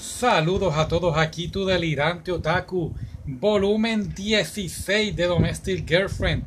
Saludos 0.00 0.74
a 0.78 0.88
todos 0.88 1.18
aquí, 1.18 1.48
tu 1.48 1.66
delirante 1.66 2.32
otaku, 2.32 2.94
volumen 3.26 4.14
16 4.14 5.14
de 5.14 5.26
Domestic 5.26 5.86
Girlfriend. 5.86 6.42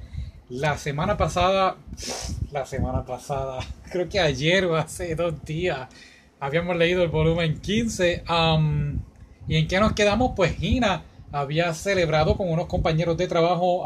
La 0.49 0.75
semana 0.75 1.17
pasada, 1.17 1.77
la 2.51 2.65
semana 2.65 3.05
pasada, 3.05 3.59
creo 3.91 4.09
que 4.09 4.19
ayer 4.19 4.65
o 4.65 4.75
hace 4.75 5.13
dos 5.13 5.45
días, 5.45 5.87
habíamos 6.39 6.75
leído 6.77 7.03
el 7.03 7.09
volumen 7.09 7.61
15. 7.61 8.23
Um, 8.27 8.99
¿Y 9.47 9.57
en 9.57 9.67
qué 9.67 9.79
nos 9.79 9.93
quedamos? 9.93 10.31
Pues 10.35 10.55
Hina 10.59 11.03
había 11.31 11.75
celebrado 11.75 12.35
con 12.35 12.51
unos 12.51 12.65
compañeros 12.65 13.17
de 13.17 13.27
trabajo 13.27 13.85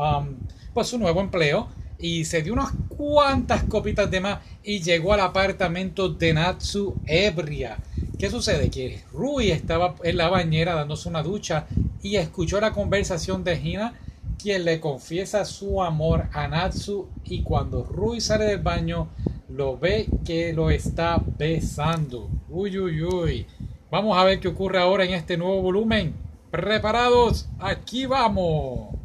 pues 0.74 0.88
su 0.88 0.98
nuevo 0.98 1.20
empleo 1.20 1.68
y 2.00 2.24
se 2.24 2.42
dio 2.42 2.54
unas 2.54 2.72
cuantas 2.88 3.64
copitas 3.64 4.10
de 4.10 4.22
más 4.22 4.40
y 4.64 4.80
llegó 4.80 5.12
al 5.12 5.20
apartamento 5.20 6.08
de 6.08 6.34
Natsu 6.34 6.96
ebria. 7.06 7.78
¿Qué 8.18 8.32
sucede? 8.32 8.72
Que 8.72 9.04
Rui 9.14 9.52
estaba 9.52 9.94
en 10.02 10.18
la 10.18 10.30
bañera 10.30 10.74
dándose 10.74 11.08
una 11.08 11.22
ducha 11.22 11.68
y 12.02 12.16
escuchó 12.16 12.60
la 12.60 12.74
conversación 12.74 13.44
de 13.44 13.60
Hina, 13.60 13.94
quien 14.40 14.66
le 14.66 14.80
confiesa 14.80 15.46
su 15.46 15.84
amor 15.84 16.26
a 16.34 16.48
Natsu 16.48 17.10
y 17.26 17.44
cuando 17.44 17.84
Rui 17.84 18.20
sale 18.20 18.46
del 18.46 18.62
baño 18.62 19.10
lo 19.50 19.78
ve 19.78 20.08
que 20.26 20.52
lo 20.52 20.72
está 20.72 21.22
besando. 21.38 22.28
Uy, 22.50 22.80
uy, 22.80 23.04
uy. 23.04 23.46
Vamos 23.92 24.18
a 24.18 24.24
ver 24.24 24.40
qué 24.40 24.48
ocurre 24.48 24.80
ahora 24.80 25.06
en 25.06 25.14
este 25.14 25.38
nuevo 25.38 25.62
volumen. 25.62 26.16
¿Preparados? 26.50 27.48
Aquí 27.60 28.08
vamos. 28.08 28.97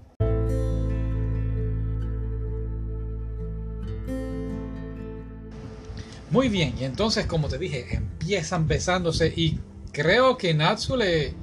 Muy 6.32 6.48
bien, 6.48 6.72
y 6.80 6.84
entonces 6.84 7.26
como 7.26 7.48
te 7.48 7.58
dije, 7.58 7.94
empiezan 7.94 8.66
besándose 8.66 9.32
y 9.36 9.60
creo 9.92 10.38
que 10.38 10.54
Natsu 10.54 10.96
le... 10.96 11.34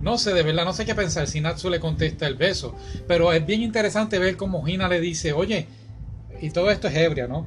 No 0.00 0.16
sé, 0.16 0.32
de 0.32 0.42
verdad, 0.42 0.64
no 0.64 0.72
sé 0.72 0.86
qué 0.86 0.94
pensar 0.94 1.26
si 1.26 1.42
Natsu 1.42 1.68
le 1.68 1.78
contesta 1.78 2.26
el 2.26 2.36
beso, 2.36 2.74
pero 3.06 3.34
es 3.34 3.44
bien 3.44 3.60
interesante 3.60 4.18
ver 4.18 4.38
cómo 4.38 4.66
Hina 4.66 4.88
le 4.88 4.98
dice, 4.98 5.34
oye, 5.34 5.66
y 6.40 6.48
todo 6.48 6.70
esto 6.70 6.88
es 6.88 6.96
ebria, 6.96 7.28
¿no? 7.28 7.46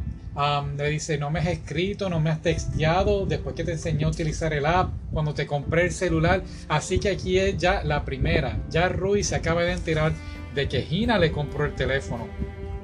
le 0.78 0.90
dice, 0.90 1.18
no 1.18 1.32
me 1.32 1.40
has 1.40 1.48
escrito, 1.48 2.10
no 2.10 2.20
me 2.20 2.30
has 2.30 2.44
texteado 2.44 3.26
después 3.26 3.56
que 3.56 3.64
te 3.64 3.72
enseñé 3.72 4.06
a 4.06 4.10
utilizar 4.10 4.54
el 4.54 4.66
app, 4.66 4.92
cuando 5.12 5.34
te 5.34 5.48
compré 5.48 5.86
el 5.86 5.92
celular. 5.92 6.44
Así 6.68 7.00
que 7.00 7.10
aquí 7.10 7.38
es 7.40 7.58
ya 7.58 7.84
la 7.84 8.04
primera. 8.04 8.60
Ya 8.70 8.90
Rui 8.90 9.24
se 9.24 9.36
acaba 9.36 9.62
de 9.64 9.74
enterar 9.74 10.12
de 10.56 10.68
que 10.68 10.86
Hina 10.90 11.20
le 11.20 11.32
compró 11.32 11.66
el 11.66 11.76
teléfono. 11.76 12.28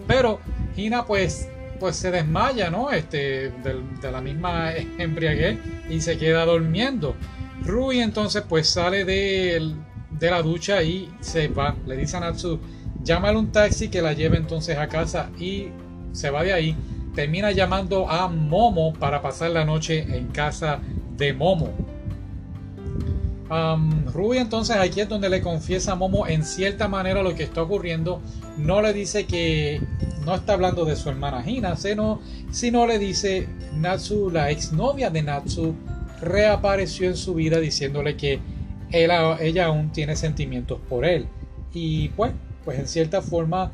Pero 0.08 0.40
Hina 0.78 1.06
pues 1.06 1.48
pues 1.80 1.96
se 1.96 2.12
desmaya, 2.12 2.70
¿no? 2.70 2.92
Este, 2.92 3.52
de, 3.52 4.12
la 4.12 4.22
misma 4.22 4.74
embriaguez 4.74 5.58
y 5.90 6.02
se 6.02 6.18
queda 6.18 6.46
durmiendo. 6.46 7.16
Rui 7.66 8.00
entonces 8.00 8.44
pues 8.48 8.70
sale 8.70 9.06
de, 9.06 9.74
de, 10.12 10.32
la 10.32 10.42
ducha 10.42 10.84
y 10.84 11.12
se 11.20 11.48
va. 11.48 11.76
Le 11.88 11.98
dice 11.98 12.18
a 12.18 12.20
Natsu, 12.20 12.60
llámale 13.04 13.38
un 13.38 13.52
taxi 13.52 13.90
que 13.90 14.02
la 14.02 14.14
lleve 14.14 14.38
entonces 14.38 14.78
a 14.78 14.88
casa 14.88 15.30
y 15.40 15.70
se 16.12 16.30
va 16.30 16.44
de 16.44 16.54
ahí. 16.54 16.76
Termina 17.16 17.52
llamando 17.52 18.10
a 18.10 18.28
Momo 18.28 18.94
para 18.94 19.22
pasar 19.22 19.52
la 19.52 19.66
noche 19.66 20.06
en 20.16 20.28
casa 20.28 20.80
de 21.18 21.34
Momo. 21.34 21.89
Um, 23.50 24.06
Rui 24.06 24.38
entonces 24.38 24.76
aquí 24.76 25.02
es 25.02 25.10
donde 25.10 25.28
le 25.28 25.42
confiesa 25.42 25.94
a 25.94 25.96
Momo 25.96 26.28
en 26.28 26.44
cierta 26.44 26.88
manera 26.88 27.24
lo 27.24 27.34
que 27.34 27.44
está 27.44 27.64
ocurriendo. 27.64 28.22
No 28.58 28.82
le 28.82 28.94
dice 28.94 29.26
que 29.26 29.82
no 30.26 30.36
está 30.36 30.54
hablando 30.54 30.86
de 30.86 30.96
su 30.96 31.10
hermana 31.10 31.44
Hina, 31.48 31.76
sino, 31.76 32.22
sino 32.52 32.86
le 32.86 33.00
dice 33.00 33.48
Natsu, 33.76 34.30
la 34.30 34.52
exnovia 34.52 35.10
de 35.10 35.24
Natsu, 35.24 35.74
reapareció 36.22 37.08
en 37.10 37.18
su 37.18 37.34
vida 37.34 37.60
diciéndole 37.60 38.16
que 38.16 38.40
ella 38.92 39.66
aún 39.66 39.92
tiene 39.92 40.16
sentimientos 40.16 40.80
por 40.88 41.06
él. 41.06 41.26
Y 41.74 42.10
pues, 42.10 42.34
pues 42.66 42.78
en 42.78 42.88
cierta 42.88 43.22
forma, 43.22 43.72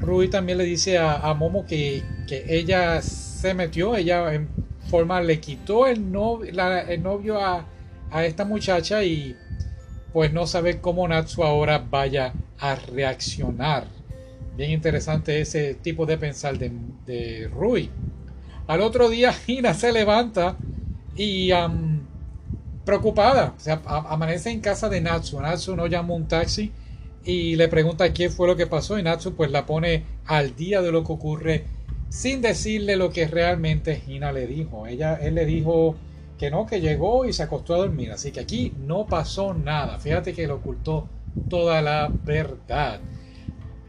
Rui 0.00 0.28
también 0.28 0.56
le 0.56 0.64
dice 0.64 0.96
a, 0.98 1.34
Momo 1.34 1.66
que, 1.66 2.02
que, 2.26 2.44
ella 2.48 3.02
se 3.02 3.52
metió, 3.52 3.94
ella 3.94 4.32
en 4.32 4.48
forma 4.88 5.20
le 5.20 5.38
quitó 5.38 5.86
el 5.86 6.10
novio 6.10 7.40
a 7.44 7.66
a 8.12 8.24
esta 8.24 8.44
muchacha 8.44 9.02
y 9.02 9.36
pues 10.12 10.32
no 10.32 10.46
sabe 10.46 10.80
cómo 10.80 11.08
Natsu 11.08 11.42
ahora 11.42 11.78
vaya 11.78 12.34
a 12.58 12.74
reaccionar. 12.74 13.86
Bien 14.56 14.70
interesante 14.70 15.40
ese 15.40 15.74
tipo 15.74 16.04
de 16.04 16.18
pensar 16.18 16.58
de, 16.58 17.48
Rui. 17.52 17.90
Al 18.66 18.82
otro 18.82 19.08
día 19.08 19.34
Hina 19.46 19.74
se 19.74 19.92
levanta 19.92 20.56
y 21.16 21.50
preocupada, 22.84 23.54
o 23.56 23.60
sea, 23.60 23.80
amanece 23.86 24.50
en 24.50 24.60
casa 24.60 24.88
de 24.88 25.00
Natsu. 25.00 25.40
Natsu 25.40 25.74
no 25.74 25.86
llama 25.86 26.14
un 26.14 26.28
taxi 26.28 26.70
y 27.24 27.56
le 27.56 27.68
pregunta 27.68 28.12
qué 28.12 28.28
fue 28.28 28.46
lo 28.46 28.56
que 28.56 28.66
pasó 28.66 28.98
y 28.98 29.02
Natsu 29.02 29.34
pues 29.34 29.50
la 29.50 29.64
pone 29.64 30.04
al 30.26 30.54
día 30.56 30.82
de 30.82 30.92
lo 30.92 31.04
que 31.04 31.12
ocurre 31.12 31.64
sin 32.08 32.42
decirle 32.42 32.96
lo 32.96 33.10
que 33.10 33.26
realmente 33.26 34.02
Hina 34.06 34.32
le 34.32 34.46
dijo. 34.46 34.86
Ella, 34.86 35.14
él 35.14 35.34
le 35.36 35.46
dijo 35.46 35.96
que 36.42 36.50
no, 36.50 36.66
que 36.66 36.80
llegó 36.80 37.24
y 37.24 37.32
se 37.32 37.44
acostó 37.44 37.74
a 37.74 37.78
dormir. 37.78 38.10
Así 38.10 38.32
que 38.32 38.40
aquí 38.40 38.74
no 38.84 39.06
pasó 39.06 39.54
nada. 39.54 40.00
Fíjate 40.00 40.32
que 40.32 40.44
le 40.44 40.52
ocultó 40.52 41.08
toda 41.48 41.80
la 41.80 42.10
verdad. 42.24 42.98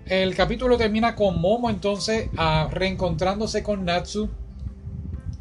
El 0.06 0.36
capítulo 0.36 0.78
termina 0.78 1.16
con 1.16 1.42
Momo 1.42 1.72
entonces 1.72 2.30
reencontrándose 2.70 3.64
con 3.64 3.86
Natsu. 3.86 4.30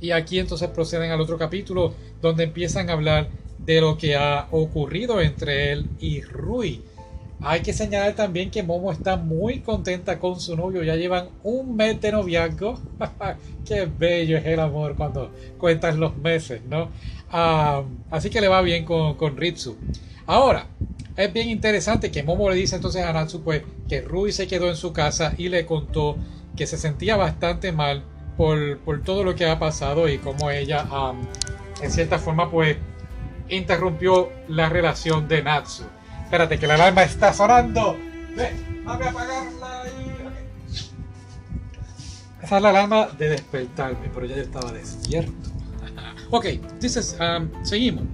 Y 0.01 0.13
aquí 0.13 0.39
entonces 0.39 0.71
proceden 0.71 1.11
al 1.11 1.21
otro 1.21 1.37
capítulo 1.37 1.93
donde 2.23 2.45
empiezan 2.45 2.89
a 2.89 2.95
hablar 2.95 3.29
de 3.59 3.83
lo 3.83 3.99
que 3.99 4.17
ha 4.17 4.49
ocurrido 4.51 5.21
entre 5.21 5.71
él 5.71 5.91
y 6.01 6.23
Rui. 6.23 6.83
Hay 7.45 7.61
que 7.63 7.73
señalar 7.73 8.15
también 8.15 8.51
que 8.51 8.63
Momo 8.63 8.93
está 8.93 9.17
muy 9.17 9.61
contenta 9.61 10.19
con 10.19 10.39
su 10.39 10.57
novio. 10.57 10.83
Ya 10.85 10.95
llevan 10.95 11.29
un 11.43 11.75
mes 11.75 12.01
de 12.01 12.13
noviazgo. 12.13 12.81
Qué 13.65 13.87
bello 13.87 14.39
es 14.39 14.47
el 14.47 14.61
amor 14.61 14.95
cuando 14.97 15.31
cuentas 15.59 15.97
los 15.97 16.17
meses, 16.17 16.63
¿no? 16.69 16.89
así 18.11 18.29
que 18.29 18.43
le 18.43 18.49
va 18.49 18.61
bien 18.61 18.85
con, 18.85 19.15
con 19.15 19.39
Ritsu. 19.39 19.75
Ahora, 20.27 20.67
es 21.17 21.33
bien 21.33 21.49
interesante 21.49 22.11
que 22.11 22.23
Momo 22.23 22.51
le 22.51 22.57
dice 22.57 22.77
entonces 22.77 23.03
a 23.05 23.13
Natsu 23.13 23.43
pues, 23.43 23.63
que 23.89 24.03
Rui 24.03 24.33
se 24.33 24.47
quedó 24.47 24.69
en 24.69 24.77
su 24.77 24.93
casa 24.93 25.35
y 25.39 25.49
le 25.49 25.65
contó 25.65 26.17
que 26.57 26.67
se 26.67 26.77
sentía 26.77 27.17
bastante 27.17 27.73
mal 27.73 28.03
por, 28.37 28.79
por 28.79 29.03
todo 29.03 29.25
lo 29.25 29.35
que 29.35 29.47
ha 29.47 29.59
pasado 29.59 30.09
y 30.09 30.19
cómo 30.19 30.51
ella, 30.51 30.87
en 31.83 31.91
cierta 31.91 32.19
forma, 32.19 32.51
pues 32.51 32.77
interrumpió 33.49 34.31
la 34.49 34.69
relación 34.69 35.29
de 35.29 35.43
Natsu. 35.43 35.85
Espérate, 36.33 36.59
que 36.59 36.67
la 36.67 36.77
alarma 36.77 37.03
está 37.03 37.31
sonando. 37.35 37.99
Ve, 38.35 38.53
a 38.87 38.95
apagarla. 38.95 39.83
Esa 42.43 42.57
es 42.57 42.63
la 42.63 42.71
alarma 42.71 43.09
de 43.19 43.29
despertarme, 43.29 44.11
pero 44.15 44.25
ya 44.25 44.37
yo 44.37 44.41
estaba 44.41 44.73
despierto. 44.73 45.51
ok, 46.31 46.47
dices, 46.81 47.19
um, 47.21 47.51
seguimos. 47.63 48.05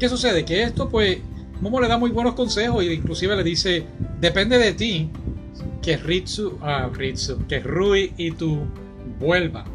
¿Qué 0.00 0.08
sucede? 0.08 0.44
Que 0.44 0.64
esto, 0.64 0.88
pues, 0.88 1.18
Momo 1.60 1.80
le 1.80 1.86
da 1.86 1.98
muy 1.98 2.10
buenos 2.10 2.34
consejos 2.34 2.82
e 2.82 2.94
inclusive 2.94 3.36
le 3.36 3.44
dice, 3.44 3.86
depende 4.18 4.58
de 4.58 4.72
ti 4.72 5.12
que 5.80 5.96
Ritsu, 5.98 6.58
ah, 6.62 6.90
Ritsu, 6.92 7.46
que 7.46 7.60
Rui 7.60 8.12
y 8.16 8.32
tú 8.32 8.66
vuelvan. 9.20 9.66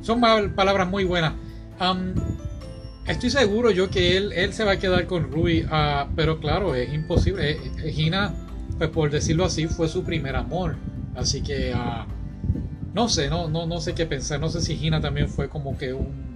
Son 0.00 0.20
palabras 0.20 0.88
muy 0.88 1.02
buenas. 1.02 1.32
Estoy 3.06 3.30
seguro 3.30 3.70
yo 3.70 3.90
que 3.90 4.16
él, 4.16 4.32
él 4.32 4.52
se 4.52 4.62
va 4.64 4.72
a 4.72 4.78
quedar 4.78 5.06
con 5.06 5.30
Rui, 5.32 5.66
ah, 5.70 6.08
pero 6.14 6.38
claro, 6.38 6.74
es 6.74 6.92
imposible. 6.92 7.50
Eh, 7.50 7.60
eh, 7.84 7.90
Gina, 7.90 8.32
pues 8.78 8.90
por 8.90 9.10
decirlo 9.10 9.44
así, 9.44 9.66
fue 9.66 9.88
su 9.88 10.04
primer 10.04 10.36
amor. 10.36 10.76
Así 11.16 11.42
que 11.42 11.74
uh, 11.74 12.06
no 12.94 13.08
sé, 13.08 13.28
no, 13.28 13.48
no, 13.48 13.66
no 13.66 13.80
sé 13.80 13.94
qué 13.94 14.06
pensar. 14.06 14.40
No 14.40 14.48
sé 14.48 14.60
si 14.60 14.76
Gina 14.76 15.00
también 15.00 15.28
fue 15.28 15.48
como 15.48 15.76
que 15.76 15.92
un 15.92 16.32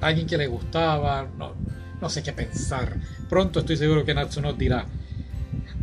alguien 0.00 0.26
que 0.26 0.36
le 0.36 0.46
gustaba. 0.46 1.26
No, 1.38 1.54
no 2.00 2.08
sé 2.10 2.22
qué 2.22 2.32
pensar. 2.32 2.96
Pronto 3.28 3.60
estoy 3.60 3.76
seguro 3.76 4.04
que 4.04 4.14
Natsu 4.14 4.42
nos 4.42 4.58
dirá. 4.58 4.86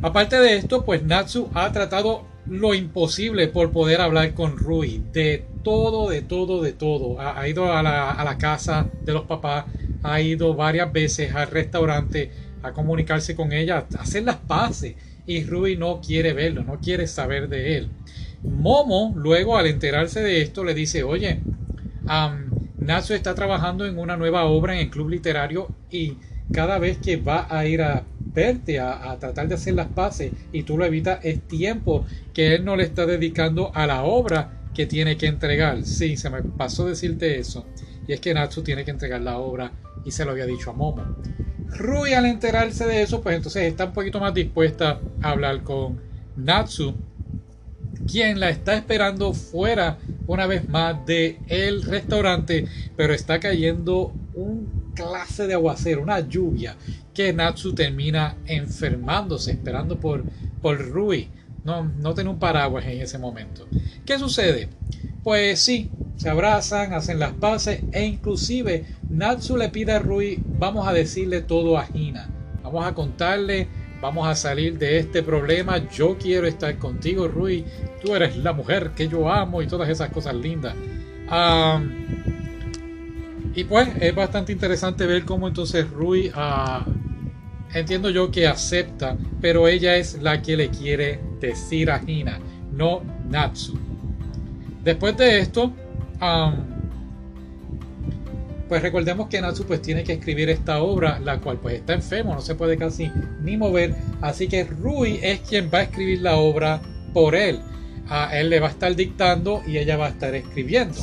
Aparte 0.02 0.40
de 0.40 0.58
esto, 0.58 0.86
pues 0.86 1.04
Natsu 1.04 1.50
ha 1.56 1.72
tratado 1.72 2.26
lo 2.50 2.74
imposible 2.74 3.48
por 3.48 3.72
poder 3.72 4.02
hablar 4.02 4.34
con 4.34 4.58
Rui. 4.58 5.04
De 5.14 5.46
todo, 5.64 6.10
de 6.10 6.22
todo, 6.22 6.62
de 6.62 6.74
todo. 6.74 7.20
Ha, 7.20 7.48
ido 7.48 7.72
a 7.72 7.84
la, 7.84 8.12
a 8.12 8.24
la, 8.24 8.38
casa 8.38 8.88
de 9.04 9.14
los 9.14 9.26
papás, 9.26 9.66
ha 10.04 10.22
ido 10.22 10.54
varias 10.54 10.92
veces 10.92 11.34
al 11.36 11.50
restaurante 11.50 12.32
a 12.64 12.72
comunicarse 12.72 13.36
con 13.36 13.52
ella, 13.52 13.86
a 13.98 14.02
hacer 14.02 14.24
las 14.24 14.38
paces. 14.38 14.96
Y 15.26 15.44
Rui 15.44 15.76
no 15.76 16.00
quiere 16.00 16.34
verlo, 16.34 16.64
no 16.64 16.80
quiere 16.80 17.08
saber 17.08 17.50
de 17.50 17.78
él. 17.78 17.90
Momo, 18.44 19.14
luego 19.16 19.58
al 19.58 19.68
enterarse 19.68 20.22
de 20.22 20.42
esto, 20.42 20.64
le 20.64 20.74
dice, 20.74 21.04
oye, 21.04 21.42
um, 22.04 22.48
está 23.10 23.36
trabajando 23.36 23.86
en 23.86 23.98
una 23.98 24.16
nueva 24.16 24.46
obra 24.46 24.76
en 24.76 24.80
el 24.80 24.90
club 24.90 25.10
literario 25.10 25.68
y 25.92 26.18
cada 26.54 26.80
vez 26.80 26.98
que 26.98 27.18
va 27.18 27.48
a 27.50 27.66
ir 27.66 27.82
a 27.82 28.04
a, 28.80 29.18
tratar 29.20 29.48
de 29.48 29.56
hacer 29.56 29.74
las 29.74 29.88
paces 29.88 30.32
y 30.52 30.64
tú 30.64 30.78
lo 30.78 30.86
evitas, 30.86 31.20
es 31.24 31.42
tiempo 31.48 32.06
que 32.34 32.56
él 32.56 32.66
no 32.66 32.76
le 32.76 32.84
está 32.84 33.06
dedicando 33.06 33.72
a 33.74 33.88
la 33.88 34.04
obra 34.04 34.62
que 34.76 34.86
tiene 34.86 35.18
que 35.18 35.26
entregar. 35.26 35.84
Sí, 35.84 36.18
se 36.18 36.30
me 36.30 36.44
pasó 36.44 36.86
decirte 36.86 37.40
eso. 37.40 37.66
Y 38.08 38.14
es 38.14 38.20
que 38.20 38.34
Natsu 38.34 38.62
tiene 38.62 38.86
que 38.86 38.92
entregar 38.92 39.22
la 39.22 39.40
obra 39.40 39.72
y 40.06 40.12
se 40.12 40.24
lo 40.24 40.32
había 40.32 40.46
dicho 40.46 40.70
a 40.70 40.74
Momo. 40.74 41.04
Rui 41.70 42.14
al 42.14 42.28
enterarse 42.28 42.86
de 42.86 43.02
eso, 43.02 43.22
pues 43.22 43.36
entonces 43.36 43.64
está 43.64 43.86
un 43.86 43.94
poquito 43.94 44.20
más 44.20 44.34
dispuesta 44.34 45.02
a 45.22 45.32
hablar 45.32 45.64
con 45.64 46.00
Natsu, 46.36 46.94
quien 48.10 48.40
la 48.40 48.50
está 48.50 48.76
esperando 48.76 49.34
fuera 49.34 49.98
una 50.28 50.46
vez 50.46 50.70
más 50.70 51.06
de 51.06 51.40
el 51.48 51.84
restaurante, 51.84 52.66
pero 52.96 53.14
está 53.14 53.40
cayendo 53.40 54.14
clase 54.98 55.48
de 55.48 55.54
aguacero, 55.54 56.02
una 56.02 56.20
lluvia, 56.20 56.76
que 57.14 57.32
Natsu 57.32 57.74
termina 57.74 58.38
enfermándose, 58.46 59.52
esperando 59.52 60.00
por, 60.00 60.24
por 60.62 60.80
Rui. 60.90 61.30
No, 61.64 61.84
no 61.84 62.14
tiene 62.14 62.30
un 62.30 62.40
paraguas 62.40 62.86
en 62.86 63.02
ese 63.02 63.18
momento. 63.18 63.68
¿Qué 64.06 64.18
sucede? 64.18 64.70
Pues 65.24 65.60
sí, 65.60 65.92
se 66.16 66.30
abrazan, 66.30 66.94
hacen 66.94 67.20
las 67.20 67.34
paces 67.34 67.82
e 67.92 68.06
inclusive 68.06 68.86
Natsu 69.10 69.58
le 69.58 69.70
pide 69.70 69.92
a 69.92 70.00
Rui, 70.00 70.40
vamos 70.58 70.88
a 70.88 70.94
decirle 70.94 71.42
todo 71.42 71.78
a 71.78 71.88
Hina, 71.94 72.30
vamos 72.64 72.86
a 72.86 72.94
contarle, 72.94 73.68
vamos 74.02 74.28
a 74.28 74.36
salir 74.36 74.78
de 74.78 75.00
este 75.00 75.24
problema, 75.24 75.90
yo 75.90 76.18
quiero 76.18 76.48
estar 76.48 76.78
contigo 76.78 77.28
Rui, 77.28 77.66
tú 78.04 78.16
eres 78.16 78.38
la 78.38 78.54
mujer 78.54 78.92
que 78.96 79.08
yo 79.08 79.30
amo 79.30 79.62
y 79.62 79.68
todas 79.68 79.90
esas 79.90 80.10
cosas 80.10 80.36
lindas. 80.36 80.76
Y 83.58 83.64
pues 83.64 83.90
es 84.00 84.14
bastante 84.14 84.52
interesante 84.52 85.08
ver 85.08 85.26
cómo 85.26 85.48
entonces 85.48 85.90
Rui 85.90 86.30
uh, 86.30 86.84
entiendo 87.74 88.12
yo 88.12 88.30
que 88.30 88.46
acepta, 88.46 89.18
pero 89.42 89.68
ella 89.68 89.96
es 89.96 90.22
la 90.22 90.44
que 90.44 90.56
le 90.56 90.70
quiere 90.70 91.20
decir 91.42 91.90
a 91.90 92.00
Hina, 92.06 92.38
no 92.72 93.02
Natsu. 93.28 93.76
Después 94.84 95.18
de 95.18 95.40
esto, 95.40 95.74
pues 98.70 98.80
recordemos 98.84 99.28
que 99.28 99.42
Natsu 99.42 99.66
pues 99.66 99.82
tiene 99.82 100.04
que 100.04 100.14
escribir 100.14 100.52
esta 100.52 100.84
obra, 100.84 101.18
la 101.18 101.40
cual 101.40 101.58
pues 101.58 101.80
está 101.80 101.96
enfermo, 101.96 102.36
no 102.36 102.42
se 102.42 102.54
puede 102.54 102.78
casi 102.78 103.12
ni 103.42 103.58
mover, 103.58 103.96
así 104.22 104.48
que 104.48 104.66
Rui 104.66 105.20
es 105.24 105.40
quien 105.40 105.72
va 105.74 105.80
a 105.80 105.82
escribir 105.82 106.22
la 106.22 106.36
obra 106.36 106.80
por 107.12 107.34
él. 107.34 107.60
A 108.08 108.38
él 108.38 108.52
le 108.52 108.60
va 108.60 108.68
a 108.68 108.70
estar 108.70 108.96
dictando 108.96 109.64
y 109.66 109.80
ella 109.80 109.98
va 109.98 110.06
a 110.06 110.10
estar 110.10 110.36
escribiendo. 110.36 110.94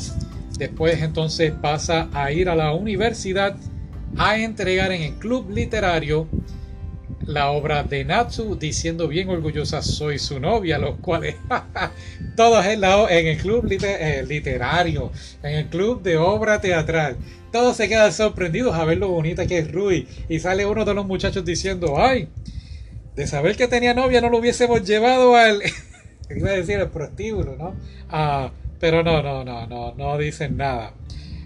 Después 0.58 1.02
entonces 1.02 1.52
pasa 1.52 2.08
a 2.12 2.30
ir 2.30 2.48
a 2.48 2.54
la 2.54 2.72
universidad 2.72 3.56
a 4.16 4.38
entregar 4.38 4.92
en 4.92 5.02
el 5.02 5.14
club 5.14 5.50
literario 5.50 6.28
la 7.26 7.50
obra 7.50 7.82
de 7.82 8.04
Natsu 8.04 8.56
diciendo 8.56 9.08
bien 9.08 9.28
orgullosa 9.28 9.82
soy 9.82 10.18
su 10.18 10.38
novia, 10.40 10.78
los 10.78 10.96
cuales 10.96 11.36
todos 12.36 12.64
en, 12.66 12.84
en 12.84 13.26
el 13.26 13.38
club 13.38 13.66
eh, 13.82 14.24
literario, 14.26 15.10
en 15.42 15.54
el 15.54 15.66
club 15.66 16.02
de 16.02 16.16
obra 16.16 16.60
teatral, 16.60 17.16
todos 17.50 17.76
se 17.76 17.88
quedan 17.88 18.12
sorprendidos 18.12 18.74
a 18.74 18.84
ver 18.84 18.98
lo 18.98 19.08
bonita 19.08 19.46
que 19.46 19.58
es 19.58 19.72
Rui 19.72 20.06
y 20.28 20.40
sale 20.40 20.66
uno 20.66 20.84
de 20.84 20.94
los 20.94 21.06
muchachos 21.06 21.44
diciendo, 21.44 21.94
ay, 21.98 22.28
de 23.16 23.26
saber 23.26 23.56
que 23.56 23.68
tenía 23.68 23.94
novia 23.94 24.20
no 24.20 24.28
lo 24.28 24.38
hubiésemos 24.38 24.84
llevado 24.84 25.36
al, 25.36 25.62
iba 26.36 26.50
a 26.50 26.54
decir 26.54 26.78
el 26.78 26.88
prostíbulo, 26.88 27.56
¿no? 27.56 27.74
Ah, 28.10 28.50
pero 28.84 29.02
no, 29.02 29.22
no, 29.22 29.42
no, 29.46 29.66
no, 29.66 29.94
no 29.94 30.18
dicen 30.18 30.58
nada. 30.58 30.92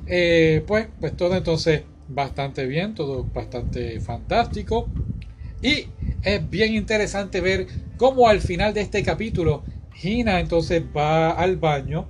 Eh, 0.08 0.64
pues, 0.66 0.88
pues 0.98 1.16
todo 1.16 1.36
entonces 1.36 1.82
bastante 2.08 2.66
bien, 2.66 2.96
todo 2.96 3.28
bastante 3.32 4.00
fantástico. 4.00 4.88
Y 5.62 5.86
es 6.20 6.50
bien 6.50 6.74
interesante 6.74 7.40
ver 7.40 7.68
cómo 7.96 8.26
al 8.26 8.40
final 8.40 8.74
de 8.74 8.80
este 8.80 9.04
capítulo 9.04 9.62
Hina 10.02 10.40
entonces 10.40 10.82
va 10.96 11.30
al 11.30 11.58
baño 11.58 12.08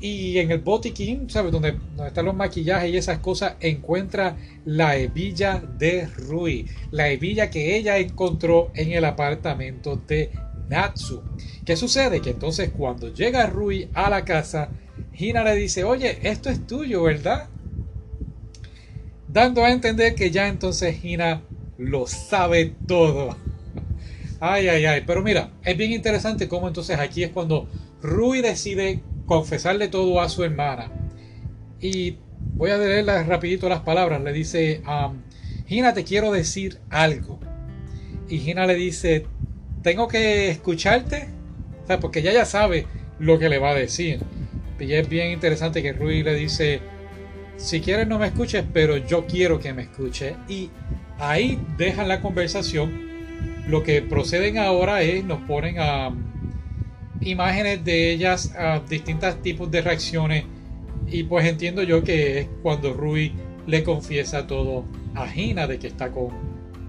y 0.00 0.38
en 0.38 0.50
el 0.50 0.58
botiquín, 0.58 1.30
¿sabes? 1.30 1.52
Donde, 1.52 1.78
donde, 1.94 2.08
están 2.08 2.24
los 2.24 2.34
maquillajes 2.34 2.90
y 2.92 2.96
esas 2.96 3.20
cosas, 3.20 3.54
encuentra 3.60 4.36
la 4.64 4.96
hebilla 4.96 5.62
de 5.78 6.08
Rui. 6.08 6.66
La 6.90 7.10
hebilla 7.10 7.48
que 7.48 7.76
ella 7.76 7.98
encontró 7.98 8.72
en 8.74 8.90
el 8.90 9.04
apartamento 9.04 9.94
de 10.08 10.32
Natsu. 10.68 11.22
¿Qué 11.64 11.76
sucede? 11.76 12.20
Que 12.20 12.30
entonces 12.30 12.70
cuando 12.76 13.12
llega 13.12 13.46
Rui 13.46 13.88
a 13.94 14.10
la 14.10 14.24
casa, 14.24 14.70
Hina 15.16 15.44
le 15.44 15.54
dice, 15.54 15.84
oye, 15.84 16.18
esto 16.22 16.50
es 16.50 16.66
tuyo, 16.66 17.02
¿verdad? 17.04 17.48
Dando 19.28 19.64
a 19.64 19.70
entender 19.70 20.14
que 20.14 20.30
ya 20.30 20.48
entonces 20.48 21.04
Hina 21.04 21.42
lo 21.78 22.06
sabe 22.06 22.74
todo. 22.86 23.36
Ay, 24.40 24.68
ay, 24.68 24.84
ay. 24.84 25.02
Pero 25.06 25.22
mira, 25.22 25.52
es 25.64 25.76
bien 25.76 25.92
interesante 25.92 26.48
cómo 26.48 26.68
entonces 26.68 26.98
aquí 26.98 27.22
es 27.22 27.30
cuando 27.30 27.66
Rui 28.02 28.42
decide 28.42 29.00
confesarle 29.24 29.88
todo 29.88 30.20
a 30.20 30.28
su 30.28 30.44
hermana. 30.44 30.90
Y 31.80 32.18
voy 32.54 32.70
a 32.70 32.76
leerle 32.76 33.22
rapidito 33.24 33.68
las 33.68 33.80
palabras. 33.80 34.20
Le 34.22 34.32
dice, 34.32 34.82
Gina, 35.66 35.94
te 35.94 36.04
quiero 36.04 36.30
decir 36.30 36.78
algo. 36.90 37.40
Y 38.28 38.38
Gina 38.38 38.66
le 38.66 38.74
dice, 38.74 39.26
tengo 39.84 40.08
que 40.08 40.48
escucharte. 40.50 41.28
O 41.84 41.86
sea, 41.86 42.00
porque 42.00 42.20
ella 42.20 42.32
ya 42.32 42.44
sabe 42.44 42.86
lo 43.20 43.38
que 43.38 43.48
le 43.48 43.58
va 43.58 43.70
a 43.70 43.74
decir. 43.74 44.18
Y 44.80 44.92
es 44.92 45.08
bien 45.08 45.30
interesante 45.30 45.82
que 45.82 45.92
Rui 45.92 46.24
le 46.24 46.34
dice, 46.34 46.80
si 47.56 47.80
quieres 47.80 48.08
no 48.08 48.18
me 48.18 48.26
escuches, 48.26 48.64
pero 48.72 48.96
yo 48.96 49.26
quiero 49.26 49.60
que 49.60 49.72
me 49.72 49.82
escuche. 49.82 50.34
Y 50.48 50.70
ahí 51.18 51.60
dejan 51.76 52.08
la 52.08 52.20
conversación. 52.20 53.04
Lo 53.68 53.82
que 53.82 54.02
proceden 54.02 54.58
ahora 54.58 55.02
es, 55.02 55.22
nos 55.24 55.42
ponen 55.42 55.76
um, 55.78 56.24
imágenes 57.20 57.84
de 57.84 58.10
ellas, 58.10 58.54
a 58.56 58.80
distintos 58.80 59.40
tipos 59.42 59.70
de 59.70 59.82
reacciones. 59.82 60.44
Y 61.06 61.24
pues 61.24 61.46
entiendo 61.46 61.82
yo 61.82 62.02
que 62.02 62.40
es 62.40 62.48
cuando 62.62 62.94
Rui 62.94 63.32
le 63.66 63.84
confiesa 63.84 64.46
todo 64.46 64.86
a 65.14 65.28
Gina 65.28 65.66
de 65.66 65.78
que 65.78 65.88
está 65.88 66.10
con 66.10 66.30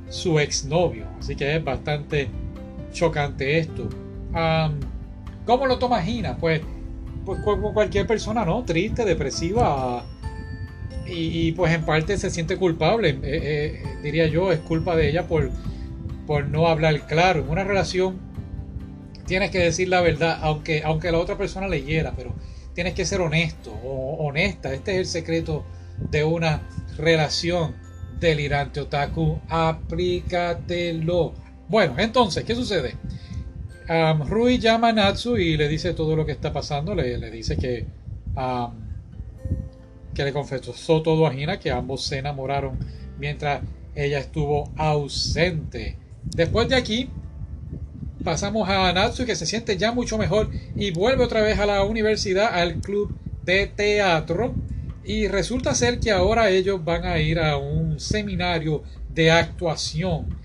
su 0.10 0.40
exnovio. 0.40 1.08
Así 1.20 1.36
que 1.36 1.58
es 1.58 1.64
bastante 1.64 2.30
chocante 2.96 3.60
esto. 3.60 3.90
Um, 4.34 4.80
¿Cómo 5.46 5.68
lo 5.68 5.78
toma 5.78 6.02
Gina? 6.02 6.38
Pues, 6.38 6.62
pues 7.26 7.40
cualquier 7.74 8.08
persona, 8.08 8.44
¿no? 8.46 8.64
Triste, 8.64 9.06
depresiva 9.06 10.04
y, 11.08 11.52
pues 11.52 11.72
en 11.74 11.86
parte 11.86 12.18
se 12.18 12.32
siente 12.32 12.58
culpable, 12.58 13.10
eh, 13.10 13.20
eh, 13.24 13.84
diría 14.02 14.28
yo, 14.28 14.52
es 14.52 14.60
culpa 14.60 14.96
de 14.96 15.10
ella 15.10 15.28
por, 15.28 15.52
por 16.26 16.48
no 16.48 16.68
hablar 16.68 17.06
claro. 17.06 17.42
En 17.42 17.50
una 17.50 17.64
relación 17.64 18.18
tienes 19.28 19.52
que 19.52 19.60
decir 19.60 19.90
la 19.90 20.02
verdad, 20.02 20.40
aunque, 20.42 20.82
aunque 20.84 21.12
la 21.12 21.20
otra 21.20 21.38
persona 21.38 21.68
le 21.68 21.84
hiera, 21.84 22.14
pero 22.16 22.34
tienes 22.74 22.94
que 22.94 23.06
ser 23.06 23.22
honesto 23.22 23.72
o 23.84 24.26
honesta. 24.26 24.74
Este 24.74 24.94
es 24.94 24.98
el 24.98 25.06
secreto 25.06 25.64
de 26.10 26.24
una 26.24 26.62
relación 26.98 27.76
delirante 28.20 28.82
otaku. 28.82 29.40
Aplícatelo. 29.48 31.34
Bueno, 31.68 31.96
entonces, 31.98 32.44
¿qué 32.44 32.56
sucede? 32.56 32.96
Rui 34.28 34.58
llama 34.58 34.90
a 34.90 34.94
Natsu 34.94 35.38
y 35.38 35.58
le 35.58 35.68
dice 35.68 35.94
todo 35.94 36.16
lo 36.16 36.26
que 36.26 36.32
está 36.32 36.52
pasando. 36.52 36.96
Le, 36.96 37.32
dice 37.32 37.58
que 37.58 37.86
que 40.14 40.24
le 40.24 40.34
confesó 40.34 41.02
todo 41.02 41.28
a 41.28 41.34
Gina 41.34 41.60
que 41.60 41.72
ambos 41.72 42.04
se 42.04 42.18
enamoraron 42.18 42.80
mientras 43.20 43.62
ella 43.94 44.20
estuvo 44.20 44.72
ausente. 44.78 45.98
Después 46.24 46.68
de 46.70 46.76
aquí, 46.76 47.10
pasamos 48.24 48.68
a 48.68 48.92
Natsu 48.92 49.26
que 49.26 49.36
se 49.36 49.46
siente 49.46 49.78
ya 49.78 49.92
mucho 49.92 50.18
mejor 50.18 50.50
y 50.76 50.92
vuelve 50.92 51.24
otra 51.24 51.42
vez 51.42 51.60
a 51.60 51.66
la 51.66 51.84
universidad, 51.84 52.54
al 52.54 52.82
club 52.82 53.16
de 53.44 53.68
teatro. 53.68 54.54
Y 55.04 55.28
resulta 55.28 55.76
ser 55.76 56.00
que 56.00 56.12
ahora 56.12 56.50
ellos 56.50 56.84
van 56.84 57.06
a 57.06 57.20
ir 57.20 57.40
a 57.40 57.58
un 57.58 58.00
seminario 58.00 58.84
de 59.14 59.30
actuación. 59.30 60.36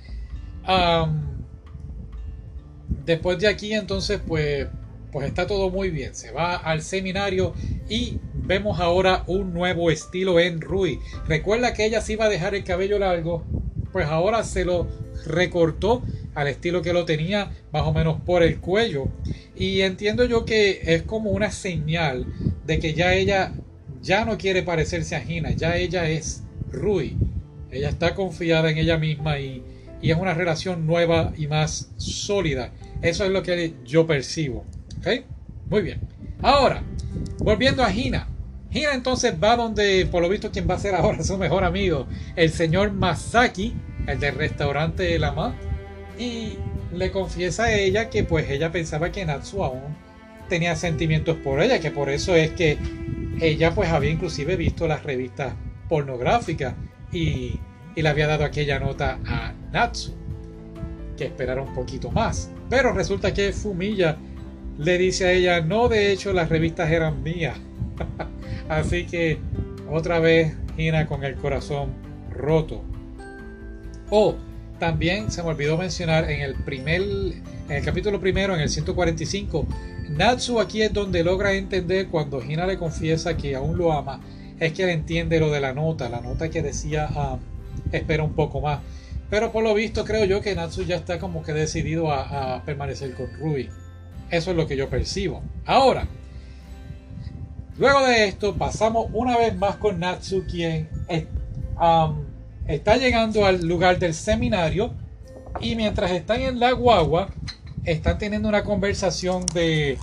Después 3.05 3.39
de 3.39 3.49
aquí 3.49 3.73
entonces 3.73 4.21
pues, 4.27 4.67
pues 5.13 5.27
está 5.27 5.47
todo 5.47 5.71
muy 5.71 5.91
bien. 5.91 6.15
Se 6.15 6.31
va 6.31 6.57
al 6.57 6.83
seminario 6.83 7.55
y 7.89 8.19
vemos 8.35 8.81
ahora 8.81 9.25
un 9.27 9.53
nuevo 9.53 9.91
estilo 9.91 10.41
en 10.41 10.61
Rui. 10.61 11.01
Recuerda 11.27 11.75
que 11.75 11.87
ella 11.87 12.01
se 12.01 12.15
iba 12.15 12.27
a 12.27 12.29
dejar 12.29 12.55
el 12.55 12.65
cabello 12.65 12.99
largo, 12.99 13.45
pues 13.93 14.07
ahora 14.07 14.45
se 14.45 14.65
lo 14.65 14.87
recortó 15.27 16.03
al 16.35 16.49
estilo 16.49 16.83
que 16.83 16.93
lo 16.93 17.05
tenía 17.05 17.51
más 17.73 17.83
o 17.83 17.93
menos 17.93 18.21
por 18.21 18.43
el 18.43 18.61
cuello. 18.61 19.09
Y 19.57 19.81
entiendo 19.83 20.25
yo 20.25 20.45
que 20.45 20.81
es 20.85 21.03
como 21.03 21.31
una 21.31 21.51
señal 21.51 22.27
de 22.65 22.79
que 22.79 22.95
ya 22.95 23.15
ella 23.15 23.53
ya 24.03 24.25
no 24.25 24.39
quiere 24.39 24.63
parecerse 24.63 25.15
a 25.17 25.21
Gina, 25.21 25.51
ya 25.51 25.77
ella 25.77 26.09
es 26.09 26.43
Rui. 26.71 27.17
Ella 27.71 27.89
está 27.89 28.15
confiada 28.15 28.71
en 28.71 28.79
ella 28.79 28.97
misma 28.97 29.39
y, 29.39 29.63
y 30.03 30.11
es 30.11 30.19
una 30.19 30.35
relación 30.35 30.87
nueva 30.87 31.33
y 31.37 31.47
más 31.47 31.91
sólida. 31.97 32.73
Eso 33.03 33.25
es 33.25 33.31
lo 33.31 33.43
que 33.43 33.75
yo 33.85 34.07
percibo. 34.07 34.65
¿Ok? 34.99 35.25
Muy 35.69 35.83
bien. 35.83 36.01
Ahora, 36.43 36.83
volviendo 37.39 37.83
a 37.83 37.91
Gina. 37.91 38.29
Hina 38.73 38.95
entonces 38.95 39.35
va 39.43 39.57
donde, 39.57 40.07
por 40.07 40.23
lo 40.23 40.29
visto, 40.29 40.53
quien 40.53 40.69
va 40.69 40.75
a 40.75 40.79
ser 40.79 40.95
ahora 40.95 41.23
su 41.25 41.37
mejor 41.39 41.65
amigo, 41.65 42.07
el 42.37 42.51
señor 42.51 42.93
Masaki, 42.93 43.75
el 44.07 44.21
del 44.21 44.35
restaurante 44.37 45.19
La 45.19 45.33
Ma, 45.33 45.55
y 46.19 46.55
le 46.93 47.11
confiesa 47.11 47.65
a 47.65 47.73
ella 47.73 48.11
que 48.11 48.25
pues 48.25 48.49
ella 48.49 48.71
pensaba 48.71 49.11
que 49.11 49.25
Natsu 49.25 49.65
aún 49.65 49.97
tenía 50.49 50.77
sentimientos 50.77 51.37
por 51.37 51.61
ella, 51.61 51.81
que 51.81 51.91
por 51.91 52.11
eso 52.11 52.35
es 52.35 52.51
que 52.53 52.79
ella 53.41 53.75
pues 53.75 53.91
había 53.91 54.11
inclusive 54.11 54.57
visto 54.57 54.87
las 54.87 55.03
revistas 55.03 55.55
pornográficas 55.89 56.75
y, 57.13 57.59
y 57.95 58.03
le 58.03 58.09
había 58.09 58.27
dado 58.27 58.45
aquella 58.45 58.79
nota 58.79 59.19
a 59.27 59.53
Natsu, 59.73 60.13
que 61.17 61.25
esperara 61.25 61.63
un 61.63 61.75
poquito 61.75 62.11
más. 62.11 62.51
Pero 62.69 62.93
resulta 62.93 63.35
que 63.35 63.53
Fumiya 63.53 64.17
le 64.79 64.99
dice 64.99 65.27
a 65.27 65.33
ella, 65.33 65.61
no, 65.61 65.89
de 65.89 66.13
hecho 66.13 66.33
las 66.33 66.49
revistas 66.49 66.91
eran 66.91 67.23
mías. 67.23 67.59
Así 68.69 69.05
que 69.07 69.39
otra 69.91 70.21
vez 70.21 70.55
Hina 70.77 71.07
con 71.07 71.25
el 71.25 71.35
corazón 71.35 71.91
roto. 72.31 72.83
Oh, 74.09 74.35
también 74.79 75.31
se 75.31 75.43
me 75.43 75.51
olvidó 75.51 75.77
mencionar 75.77 76.31
en 76.31 76.41
el 76.41 76.55
primer, 76.55 77.03
en 77.03 77.71
el 77.71 77.85
capítulo 77.85 78.21
primero, 78.21 78.55
en 78.55 78.61
el 78.61 78.69
145, 78.69 79.67
Natsu 80.11 80.59
aquí 80.59 80.83
es 80.83 80.93
donde 80.93 81.23
logra 81.23 81.53
entender 81.53 82.09
cuando 82.09 82.43
Hina 82.43 82.67
le 82.67 82.79
confiesa 82.79 83.37
que 83.37 83.55
aún 83.55 83.77
lo 83.77 83.93
ama, 83.93 84.21
es 84.59 84.73
que 84.73 84.85
él 84.85 84.91
entiende 84.91 85.39
lo 85.39 85.51
de 85.51 85.61
la 85.61 85.73
nota, 85.73 86.09
la 86.09 86.21
nota 86.21 86.51
que 86.51 86.63
decía 86.63 87.09
ah, 87.11 87.39
espera 87.93 88.23
un 88.23 88.35
poco 88.35 88.61
más. 88.61 88.81
Pero 89.29 89.53
por 89.53 89.63
lo 89.63 89.75
visto 89.75 90.05
creo 90.05 90.25
yo 90.25 90.41
que 90.41 90.55
Natsu 90.55 90.83
ya 90.83 90.97
está 90.97 91.19
como 91.19 91.43
que 91.43 91.53
decidido 91.53 92.13
a, 92.13 92.63
permanecer 92.65 93.15
con 93.15 93.33
Ruby. 93.39 93.69
Eso 94.31 94.51
es 94.51 94.57
lo 94.57 94.67
que 94.67 94.77
yo 94.77 94.89
percibo. 94.89 95.43
Ahora, 95.67 96.07
luego 97.79 98.05
de 98.07 98.27
esto 98.27 98.57
pasamos 98.57 99.07
una 99.13 99.39
vez 99.39 99.57
más 99.57 99.77
con 99.77 100.01
Natsu 100.01 100.45
quien 100.49 100.89
está 102.67 102.97
llegando 102.97 103.47
al 103.47 103.67
lugar 103.67 103.99
del 103.99 104.15
seminario 104.15 104.93
y 105.61 105.77
mientras 105.77 106.11
están 106.11 106.41
en 106.41 106.61
la 106.61 106.73
guagua 106.73 107.29
están 107.85 108.19
teniendo 108.19 108.49
una 108.49 108.63
conversación 108.63 109.47
de 109.55 109.99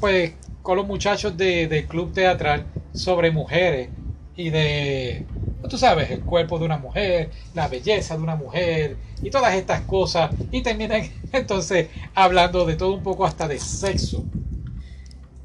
pues 0.00 0.32
con 0.62 0.76
los 0.76 0.86
muchachos 0.86 1.36
del 1.36 1.86
club 1.86 2.12
teatral 2.12 2.66
sobre 2.92 3.30
mujeres 3.30 3.88
y 4.36 4.50
de 4.50 5.26
tú 5.68 5.78
sabes, 5.78 6.10
el 6.10 6.20
cuerpo 6.20 6.58
de 6.58 6.64
una 6.64 6.78
mujer, 6.78 7.30
la 7.54 7.68
belleza 7.68 8.16
de 8.16 8.22
una 8.22 8.36
mujer 8.36 8.96
y 9.22 9.30
todas 9.30 9.54
estas 9.54 9.82
cosas. 9.82 10.30
Y 10.50 10.62
terminan 10.62 11.02
entonces 11.32 11.88
hablando 12.14 12.64
de 12.64 12.76
todo 12.76 12.94
un 12.94 13.02
poco 13.02 13.24
hasta 13.24 13.48
de 13.48 13.58
sexo. 13.58 14.24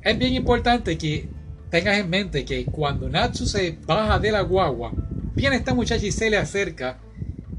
Es 0.02 0.18
bien 0.18 0.34
importante 0.34 0.98
que 0.98 1.28
tengas 1.70 1.98
en 1.98 2.10
mente 2.10 2.46
que 2.46 2.66
cuando 2.66 3.10
Natsu 3.10 3.46
se 3.48 3.78
baja 3.86 4.20
de 4.20 4.32
la 4.32 4.42
guagua, 4.42 4.92
viene 5.34 5.56
esta 5.56 5.74
muchacha 5.74 6.06
y 6.06 6.12
se 6.12 6.30
le 6.30 6.38
acerca 6.38 7.00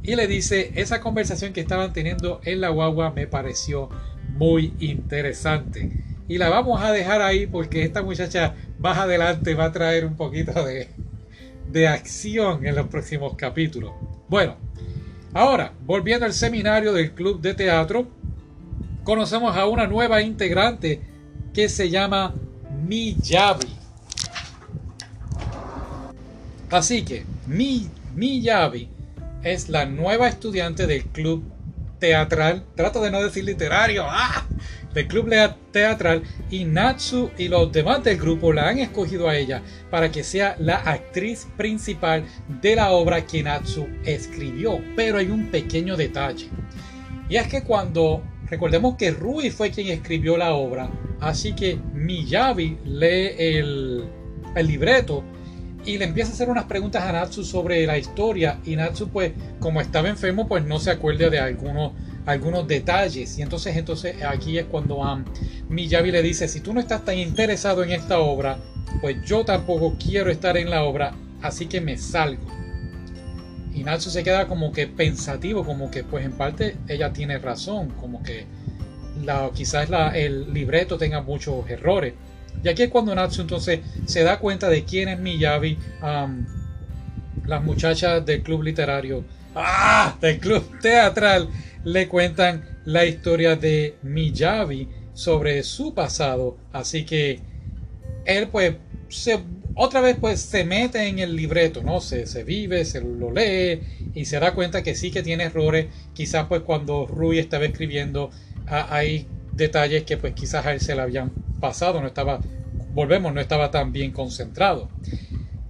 y 0.03 0.15
le 0.15 0.29
dice, 0.29 0.71
esa 0.77 1.01
conversación 1.01 1.53
que 1.53 1.61
estaban 1.61 1.93
teniendo 1.93 2.41
en 2.45 2.61
la 2.61 2.69
guagua 2.69 3.11
me 3.11 3.27
pareció 3.27 3.89
muy 4.29 4.73
interesante. 4.79 6.05
Y 6.29 6.39
la 6.39 6.49
vamos 6.49 6.81
a 6.81 6.93
dejar 6.93 7.23
ahí 7.23 7.47
porque 7.47 7.83
esta 7.83 8.03
muchacha 8.03 8.55
más 8.79 8.99
adelante 8.99 9.55
va 9.55 9.67
a 9.67 9.73
traer 9.73 10.07
un 10.07 10.17
poquito 10.17 10.65
de, 10.65 10.89
de 11.77 11.87
acción 11.87 12.65
en 12.67 12.75
los 12.75 12.87
próximos 12.87 13.35
capítulos. 13.37 13.93
Bueno, 14.29 14.57
ahora, 15.35 15.75
volviendo 15.85 16.25
al 16.25 16.33
seminario 16.33 16.95
del 16.95 17.13
club 17.13 17.43
de 17.43 17.53
teatro, 17.53 18.09
conocemos 19.05 19.55
a 19.55 19.67
una 19.67 19.87
nueva 19.87 20.23
integrante 20.23 21.03
que 21.53 21.69
se 21.69 21.91
llama 21.91 22.35
Miyabi. 22.87 23.69
Así 26.71 27.05
que 27.05 27.27
Mi, 27.47 27.91
Miyabi 28.15 28.89
es 29.43 29.69
la 29.69 29.85
nueva 29.85 30.29
estudiante 30.29 30.87
del 30.87 31.05
club 31.05 31.45
teatral. 31.99 32.65
Trato 32.75 33.03
de 33.03 33.11
no 33.11 33.23
decir 33.23 33.45
literario. 33.45 34.05
¡Ah! 34.09 34.47
Del 34.97 35.09
club 35.09 35.31
teatral 35.73 36.23
y 36.51 36.65
Natsu 36.65 37.31
y 37.37 37.49
los 37.49 37.71
demás 37.71 38.03
del 38.03 38.17
grupo 38.17 38.51
la 38.51 38.71
han 38.71 38.79
escogido 38.79 39.29
a 39.29 39.37
ella 39.37 39.63
para 39.91 40.11
que 40.11 40.25
sea 40.25 40.57
la 40.59 40.77
actriz 40.77 41.47
principal 41.59 42.25
de 42.63 42.77
la 42.77 42.91
obra 42.93 43.27
que 43.27 43.43
Natsu 43.43 43.87
escribió. 44.05 44.81
Pero 44.97 45.19
hay 45.19 45.29
un 45.29 45.51
pequeño 45.51 45.99
detalle. 45.99 46.49
Y 47.29 47.37
es 47.37 47.47
que 47.47 47.63
cuando 47.63 48.23
recordemos 48.47 48.97
que 48.97 49.11
Rui 49.11 49.51
fue 49.51 49.71
quien 49.71 49.89
escribió 49.89 50.39
la 50.39 50.55
obra, 50.55 50.89
así 51.21 51.53
que 51.53 51.79
Miyabi 51.93 52.79
lee 52.87 53.35
el, 53.39 54.05
el 54.55 54.67
libreto 54.67 55.23
y 55.85 55.99
le 55.99 56.07
empieza 56.07 56.31
a 56.31 56.35
hacer 56.35 56.49
unas 56.49 56.65
preguntas 56.65 57.03
a 57.03 57.13
Natsu 57.13 57.45
sobre 57.45 57.85
la 57.87 57.99
historia 57.99 58.61
y 58.65 58.77
Natsu 58.77 59.11
pues 59.11 59.33
como 59.61 59.83
estaba 59.83 60.09
enfermo 60.09 60.49
pues 60.49 60.65
no 60.65 60.81
se 60.81 60.91
acuerda 60.91 61.29
de 61.29 61.39
algunos 61.39 61.93
algunos 62.27 62.67
detalles. 62.67 63.39
Y 63.39 63.43
entonces, 63.43 63.77
entonces 63.77 64.23
aquí 64.23 64.59
es 64.59 64.67
cuando 64.67 64.97
um, 64.97 65.25
Miyabi 65.69 66.11
le 66.11 66.23
dice, 66.23 66.49
si 66.49 66.61
tú 66.61 66.75
no 66.75 66.81
estás 66.81 67.05
tan 67.05 67.17
interesado 67.17 67.83
en 67.83 67.93
esta 67.93 68.19
obra, 68.19 68.59
pues 69.01 69.17
yo 69.25 69.45
tampoco 69.45 69.97
quiero 69.99 70.31
estar 70.31 70.57
en 70.57 70.69
la 70.69 70.85
obra, 70.85 71.15
así 71.41 71.67
que 71.67 71.81
me 71.81 71.97
salgo. 71.97 72.47
Y 73.73 73.85
Natsu 73.85 74.11
se 74.11 74.25
queda 74.25 74.47
como 74.47 74.73
que 74.73 74.87
pensativo, 74.87 75.65
como 75.65 75.91
que 75.91 76.03
pues 76.03 76.25
en 76.25 76.33
parte 76.33 76.77
ella 76.89 77.13
tiene 77.13 77.39
razón, 77.39 77.91
como 78.01 78.23
que 78.23 78.47
la, 79.23 79.51
quizás 79.55 79.91
la, 79.91 80.17
el 80.17 80.53
libreto 80.53 80.99
tenga 80.99 81.21
muchos 81.23 81.69
errores. 81.69 82.15
Y 82.65 82.69
aquí 82.69 82.85
es 82.85 82.91
cuando 82.91 83.15
Natsu 83.15 83.43
entonces 83.43 83.81
se 84.07 84.23
da 84.23 84.39
cuenta 84.39 84.69
de 84.69 84.85
quién 84.85 85.09
es 85.11 85.19
Miyabi, 85.19 85.79
las 87.45 87.63
muchachas 87.63 88.25
del 88.25 88.43
club 88.43 88.63
literario, 88.63 89.25
¡ah! 89.55 90.17
del 90.21 90.39
club 90.39 90.81
teatral 90.81 91.49
le 91.87 92.09
cuentan 92.09 92.65
la 92.85 93.05
historia 93.05 93.55
de 93.55 93.95
Miyabi 94.03 94.89
sobre 95.15 95.63
su 95.63 95.95
pasado. 95.95 96.57
Así 96.73 97.05
que 97.05 97.39
él 98.25 98.49
pues 98.49 98.75
se, 99.09 99.39
otra 99.77 100.01
vez 100.01 100.17
pues 100.21 100.41
se 100.41 100.65
mete 100.65 101.07
en 101.07 101.21
el 101.21 101.37
libreto, 101.37 101.85
¿no? 101.85 102.01
Se, 102.01 102.27
se 102.27 102.43
vive, 102.43 102.85
se 102.85 103.01
lo 103.01 103.31
lee 103.31 103.83
y 104.17 104.25
se 104.25 104.41
da 104.41 104.53
cuenta 104.53 104.83
que 104.83 104.97
sí 104.97 105.13
que 105.13 105.23
tiene 105.23 105.45
errores. 105.45 105.87
Quizás 106.13 106.47
pues 106.49 106.63
cuando 106.63 107.07
Rui 107.07 107.39
estaba 107.39 107.67
escribiendo 107.67 108.31
hay 108.67 109.29
detalles 109.53 110.03
que 110.03 110.17
pues 110.17 110.35
quizás 110.35 110.67
a 110.67 110.73
él 110.73 110.81
se 110.81 110.97
le 110.97 111.03
habían 111.03 111.31
pasado, 111.61 112.01
no 112.01 112.09
estaba, 112.09 112.41
volvemos, 112.95 113.33
no 113.33 113.41
estaba 113.41 113.71
tan 113.71 113.93
bien 113.93 114.11
concentrado. 114.11 114.89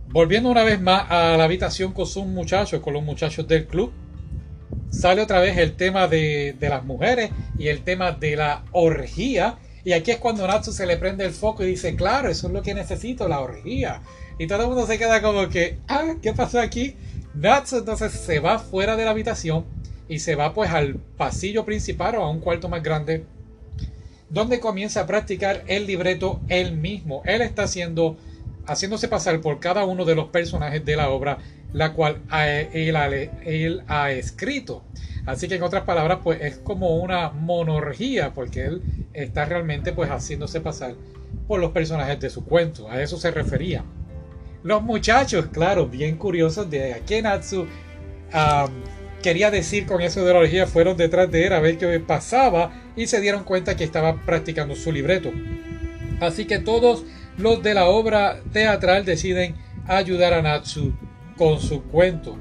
Volviendo 0.09 0.49
una 0.49 0.65
vez 0.65 0.81
más 0.81 1.11
a 1.11 1.37
la 1.37 1.45
habitación 1.45 1.93
con 1.93 2.07
sus 2.07 2.25
muchachos, 2.25 2.81
con 2.81 2.95
los 2.95 3.03
muchachos 3.03 3.47
del 3.47 3.67
club, 3.67 3.93
sale 4.91 5.23
otra 5.23 5.41
vez 5.41 5.57
el 5.59 5.75
tema 5.75 6.09
de, 6.09 6.57
las 6.61 6.85
mujeres 6.85 7.31
y 7.59 7.69
el 7.69 7.83
tema 7.83 8.13
de 8.13 8.37
la 8.37 8.65
orgía. 8.73 9.59
Y 9.85 9.93
aquí 9.93 10.11
es 10.11 10.19
cuando 10.19 10.47
Natsu 10.47 10.73
se 10.73 10.87
le 10.87 10.97
prende 10.97 11.25
el 11.25 11.33
foco 11.33 11.63
y 11.63 11.69
dice, 11.69 11.95
claro, 11.95 12.29
eso 12.29 12.49
es 12.49 12.53
lo 12.53 12.63
que 12.63 12.75
necesito, 12.75 13.29
la 13.29 13.41
orgía. 13.41 14.03
Y 14.39 14.47
todo 14.47 14.63
el 14.63 14.69
mundo 14.69 14.87
se 14.87 14.99
queda 14.99 15.23
como 15.23 15.49
que, 15.49 15.79
ah, 15.89 16.15
¿qué 16.21 16.33
pasó 16.33 16.61
aquí? 16.61 16.97
Natsu 17.35 17.79
entonces 17.79 18.13
se 18.13 18.41
va 18.41 18.59
fuera 18.59 18.97
de 18.97 19.05
la 19.05 19.11
habitación 19.11 19.65
y 20.09 20.19
se 20.19 20.35
va 20.35 20.55
pues 20.55 20.71
al 20.71 20.95
pasillo 20.95 21.65
principal 21.65 22.17
o 22.17 22.25
a 22.25 22.31
un 22.31 22.41
cuarto 22.41 22.69
más 22.69 22.83
grande 22.83 23.25
donde 24.29 24.61
comienza 24.61 25.03
a 25.03 25.07
practicar 25.07 25.63
el 25.67 25.87
libreto 25.87 26.41
él 26.49 26.77
mismo. 26.77 27.23
Él 27.25 27.43
está 27.43 27.65
haciendo, 27.65 28.17
haciéndose 28.67 29.09
pasar 29.09 29.41
por 29.41 29.61
cada 29.61 29.85
uno 29.85 30.05
de 30.05 30.15
los 30.15 30.29
personajes 30.29 30.85
de 30.85 30.97
la 30.97 31.11
obra 31.11 31.39
la 31.73 31.93
cual 31.93 32.23
él, 32.33 33.83
ha 33.89 34.11
escrito. 34.13 34.85
Así 35.27 35.49
que 35.49 35.57
en 35.57 35.63
otras 35.63 35.85
palabras, 35.85 36.19
pues 36.23 36.41
es 36.41 36.57
como 36.59 36.97
una 36.97 37.31
monorgía, 37.31 38.33
porque 38.33 38.65
él 38.65 38.83
está 39.13 39.45
realmente 39.45 39.93
pues 39.93 40.11
haciéndose 40.11 40.61
pasar 40.61 40.95
por 41.49 41.61
los 41.61 41.73
personajes 41.73 42.21
de 42.21 42.31
su 42.31 42.45
cuento. 42.45 42.91
A 42.91 43.03
eso 43.03 43.19
se 43.19 43.31
refería. 43.31 43.85
Los 44.63 44.83
muchachos, 44.83 45.47
claro, 45.53 45.87
bien 45.87 46.17
curiosos 46.17 46.71
de 46.71 46.95
Akenatsu, 46.95 47.67
quería 49.23 49.51
decir 49.51 49.87
con 49.87 50.01
eso 50.01 50.25
de 50.25 50.33
la 50.33 50.41
orgía, 50.41 50.67
fueron 50.67 50.97
detrás 50.97 51.31
de 51.31 51.47
él 51.47 51.53
a 51.53 51.61
ver 51.61 51.79
qué 51.79 52.01
pasaba 52.01 52.73
y 52.97 53.07
se 53.07 53.21
dieron 53.21 53.45
cuenta 53.45 53.77
que 53.77 53.85
estaba 53.85 54.17
practicando 54.25 54.75
su 54.75 54.93
libreto. 54.93 55.33
Así 56.21 56.47
que 56.47 56.59
todos 56.59 57.05
los 57.37 57.63
de 57.63 57.75
la 57.75 57.87
obra 57.87 58.41
teatral 58.53 59.05
deciden 59.05 59.55
ayudar 59.87 60.33
a 60.33 60.43
Natsu 60.43 60.95
con 61.37 61.61
su 61.61 61.83
cuento. 61.83 62.37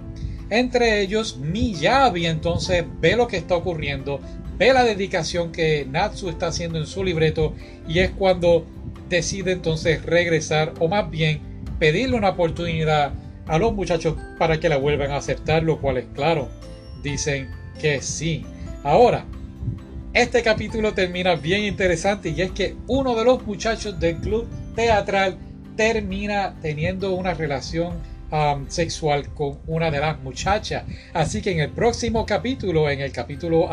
Entre 0.49 1.01
ellos, 1.01 1.37
Miyabi 1.37 2.27
entonces 2.27 2.85
ve 3.01 3.15
lo 3.15 3.27
que 3.27 3.37
está 3.37 3.55
ocurriendo, 3.55 4.19
ve 4.57 4.73
la 4.73 4.83
dedicación 4.83 5.51
que 5.51 5.85
Natsu 5.89 6.29
está 6.29 6.47
haciendo 6.47 6.77
en 6.77 6.85
su 6.85 7.03
libreto 7.03 7.53
y 7.87 7.99
es 7.99 8.11
cuando 8.11 8.65
decide 9.09 9.51
entonces 9.51 10.03
regresar 10.03 10.73
o 10.79 10.87
más 10.87 11.09
bien 11.09 11.39
pedirle 11.79 12.15
una 12.15 12.29
oportunidad 12.29 13.13
a 13.47 13.57
los 13.57 13.73
muchachos 13.73 14.15
para 14.37 14.59
que 14.59 14.69
la 14.69 14.77
vuelvan 14.77 15.11
a 15.11 15.17
aceptar, 15.17 15.63
lo 15.63 15.79
cual 15.79 15.97
es 15.97 16.05
claro, 16.13 16.49
dicen 17.03 17.49
que 17.79 18.01
sí. 18.01 18.43
Ahora, 18.83 19.25
este 20.13 20.41
capítulo 20.43 20.93
termina 20.93 21.35
bien 21.35 21.63
interesante 21.63 22.29
y 22.29 22.41
es 22.41 22.51
que 22.51 22.75
uno 22.87 23.15
de 23.15 23.25
los 23.25 23.45
muchachos 23.45 23.99
del 23.99 24.17
club 24.17 24.47
teatral 24.75 25.37
termina 25.75 26.55
teniendo 26.61 27.13
una 27.15 27.33
relación 27.33 27.93
Sexual 28.68 29.34
con 29.34 29.60
una 29.68 29.92
de 29.92 30.00
las 30.00 30.20
muchachas. 30.20 30.84
Así 31.13 31.42
que 31.42 31.51
en 31.51 31.60
el 31.60 31.70
próximo 31.70 32.25
capítulo, 32.25 32.89
en 32.89 33.01
el 33.01 33.12
capítulo 33.12 33.70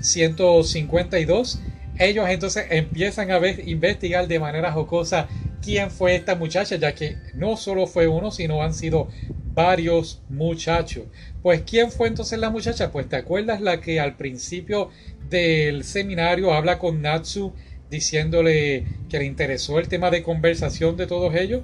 152, 0.00 1.54
um, 1.54 1.60
ellos 1.98 2.28
entonces 2.28 2.66
empiezan 2.70 3.30
a 3.30 3.38
ver, 3.38 3.68
investigar 3.68 4.28
de 4.28 4.38
manera 4.38 4.72
jocosa 4.72 5.28
quién 5.62 5.90
fue 5.90 6.14
esta 6.14 6.36
muchacha, 6.36 6.76
ya 6.76 6.94
que 6.94 7.16
no 7.34 7.56
solo 7.56 7.86
fue 7.86 8.06
uno, 8.06 8.30
sino 8.30 8.62
han 8.62 8.72
sido 8.72 9.08
varios 9.54 10.22
muchachos. 10.28 11.04
Pues 11.42 11.62
¿quién 11.62 11.90
fue 11.90 12.08
entonces 12.08 12.38
la 12.38 12.50
muchacha? 12.50 12.92
Pues 12.92 13.08
te 13.08 13.16
acuerdas 13.16 13.60
la 13.60 13.80
que 13.80 13.98
al 13.98 14.16
principio 14.16 14.90
del 15.28 15.82
seminario 15.84 16.52
habla 16.52 16.78
con 16.78 17.02
Natsu 17.02 17.52
diciéndole 17.90 18.84
que 19.08 19.18
le 19.18 19.24
interesó 19.24 19.78
el 19.78 19.88
tema 19.88 20.10
de 20.10 20.22
conversación 20.22 20.96
de 20.96 21.06
todos 21.06 21.34
ellos. 21.34 21.62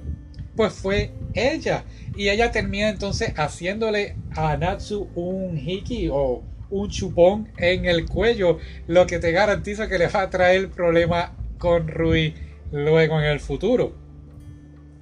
Pues 0.55 0.73
fue 0.73 1.11
ella. 1.33 1.83
Y 2.15 2.29
ella 2.29 2.51
termina 2.51 2.89
entonces 2.89 3.33
haciéndole 3.35 4.15
a 4.35 4.55
Natsu 4.57 5.09
un 5.15 5.57
hiki 5.57 6.09
o 6.11 6.43
un 6.69 6.89
chupón 6.89 7.49
en 7.57 7.85
el 7.85 8.05
cuello, 8.05 8.57
lo 8.87 9.05
que 9.05 9.19
te 9.19 9.31
garantiza 9.31 9.87
que 9.87 9.97
le 9.97 10.07
va 10.07 10.21
a 10.21 10.29
traer 10.29 10.69
problema 10.69 11.35
con 11.57 11.87
Rui 11.87 12.33
luego 12.71 13.19
en 13.19 13.25
el 13.25 13.39
futuro. 13.39 13.93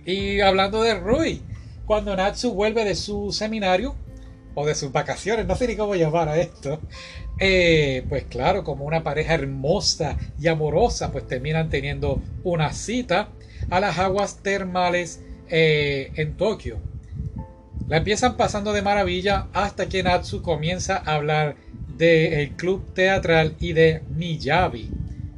Y 0.06 0.42
hablando 0.42 0.82
de 0.82 0.96
Rui, 0.96 1.42
cuando 1.86 2.16
Natsu 2.16 2.54
vuelve 2.54 2.84
de 2.86 2.96
su 2.96 3.32
seminario 3.32 3.96
o 4.56 4.66
de 4.66 4.76
sus 4.76 4.92
vacaciones, 4.92 5.48
no 5.48 5.56
sé 5.56 5.68
ni 5.68 5.76
cómo 5.76 5.96
llamar 5.96 6.30
a 6.30 6.40
esto, 6.40 6.80
eh, 7.40 8.06
pues 8.10 8.26
claro, 8.26 8.64
como 8.64 8.86
una 8.86 9.04
pareja 9.04 9.34
hermosa 9.34 10.18
y 10.40 10.48
amorosa, 10.48 11.12
pues 11.12 11.28
terminan 11.28 11.70
teniendo 11.70 12.22
una 12.44 12.72
cita 12.74 13.30
a 13.70 13.80
las 13.80 13.98
aguas 13.98 14.44
termales 14.44 15.22
eh, 15.56 16.12
en 16.16 16.36
Tokio. 16.36 16.80
La 17.88 17.98
empiezan 17.98 18.38
pasando 18.38 18.74
de 18.74 18.82
maravilla 18.82 19.50
hasta 19.54 19.88
que 19.88 20.02
Natsu 20.02 20.42
comienza 20.42 20.98
a 20.98 21.14
hablar 21.14 21.56
del 21.96 22.54
club 22.54 22.92
teatral 22.96 23.56
y 23.60 23.74
de 23.74 24.02
Miyabi. 24.16 24.90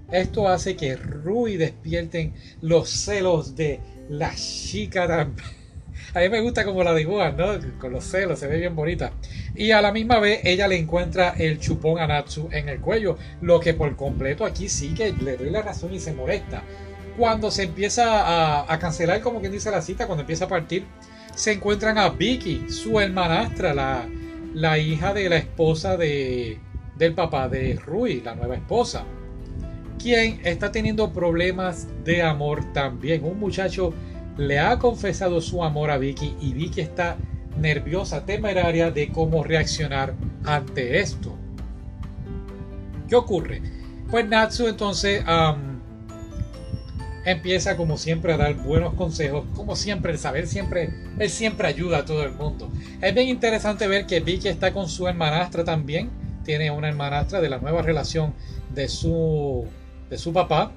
Esto 0.09 0.47
hace 0.47 0.77
que 0.77 0.95
Rui 0.95 1.57
despierten 1.57 2.33
los 2.61 2.89
celos 2.89 3.57
de 3.57 3.81
la 4.07 4.33
chica 4.35 5.05
también. 5.05 5.45
A 6.13 6.21
mí 6.21 6.29
me 6.29 6.39
gusta 6.39 6.63
como 6.63 6.81
la 6.81 6.95
dibujan, 6.95 7.35
¿no? 7.35 7.47
Con 7.77 7.91
los 7.91 8.05
celos, 8.05 8.39
se 8.39 8.47
ve 8.47 8.57
bien 8.57 8.73
bonita. 8.73 9.11
Y 9.53 9.71
a 9.71 9.81
la 9.81 9.91
misma 9.91 10.19
vez 10.19 10.39
ella 10.45 10.69
le 10.69 10.77
encuentra 10.77 11.33
el 11.37 11.59
chupón 11.59 11.99
a 11.99 12.07
Natsu 12.07 12.47
en 12.53 12.69
el 12.69 12.79
cuello, 12.79 13.17
lo 13.41 13.59
que 13.59 13.73
por 13.73 13.97
completo 13.97 14.45
aquí 14.45 14.69
sí 14.69 14.93
que 14.93 15.11
le 15.11 15.35
doy 15.35 15.49
la 15.49 15.61
razón 15.61 15.93
y 15.93 15.99
se 15.99 16.13
molesta. 16.13 16.63
Cuando 17.17 17.49
se 17.51 17.63
empieza 17.63 18.71
a, 18.71 18.79
cancelar, 18.79 19.21
como 19.21 19.39
quien 19.39 19.51
dice 19.51 19.71
la 19.71 19.81
cita, 19.81 20.05
cuando 20.05 20.21
empieza 20.21 20.45
a 20.45 20.47
partir, 20.49 20.85
se 21.33 21.53
encuentran 21.53 21.97
a 21.97 22.09
Vicky, 22.09 22.65
su 22.69 22.99
hermanastra, 22.99 23.73
la, 23.73 24.05
la 24.53 24.77
hija 24.77 25.13
de 25.13 25.29
la 25.29 25.37
esposa 25.37 25.97
de, 25.97 26.59
del 26.97 27.13
papá 27.13 27.47
de 27.49 27.75
Rui, 27.75 28.21
la 28.21 28.35
nueva 28.35 28.55
esposa, 28.55 29.03
quien 30.01 30.41
está 30.43 30.71
teniendo 30.71 31.11
problemas 31.13 31.87
de 32.03 32.21
amor 32.21 32.73
también. 32.73 33.23
Un 33.23 33.39
muchacho 33.39 33.93
le 34.37 34.59
ha 34.59 34.77
confesado 34.77 35.41
su 35.41 35.63
amor 35.63 35.91
a 35.91 35.97
Vicky 35.97 36.35
y 36.41 36.53
Vicky 36.53 36.81
está 36.81 37.17
nerviosa, 37.59 38.25
temeraria 38.25 38.91
de 38.91 39.09
cómo 39.09 39.43
reaccionar 39.43 40.13
ante 40.43 40.99
esto. 40.99 41.35
¿Qué 43.07 43.15
ocurre? 43.15 43.61
Pues 44.09 44.27
Natsu 44.27 44.67
entonces 44.67 45.23
empieza 47.25 47.75
como 47.75 47.97
siempre 47.97 48.33
a 48.33 48.37
dar 48.37 48.53
buenos 48.53 48.93
consejos, 48.93 49.45
como 49.55 49.75
siempre, 49.75 50.11
el 50.11 50.19
saber 50.19 50.47
siempre, 50.47 50.91
él 51.17 51.29
siempre 51.29 51.67
ayuda 51.67 51.99
a 51.99 52.05
todo 52.05 52.23
el 52.23 52.31
mundo. 52.31 52.71
Es 53.01 53.13
bien 53.13 53.27
interesante 53.27 53.87
ver 53.87 54.05
que 54.05 54.19
Vicky 54.19 54.47
está 54.47 54.71
con 54.71 54.87
su 54.87 55.07
hermanastra 55.07 55.63
también, 55.63 56.09
tiene 56.43 56.69
una 56.69 56.87
hermanastra 56.87 57.41
de 57.41 57.49
la 57.49 57.57
nueva 57.57 57.81
relación 57.81 58.33
de 58.73 58.87
su, 58.87 59.65
de 60.09 60.17
su 60.17 60.31
papá. 60.31 60.71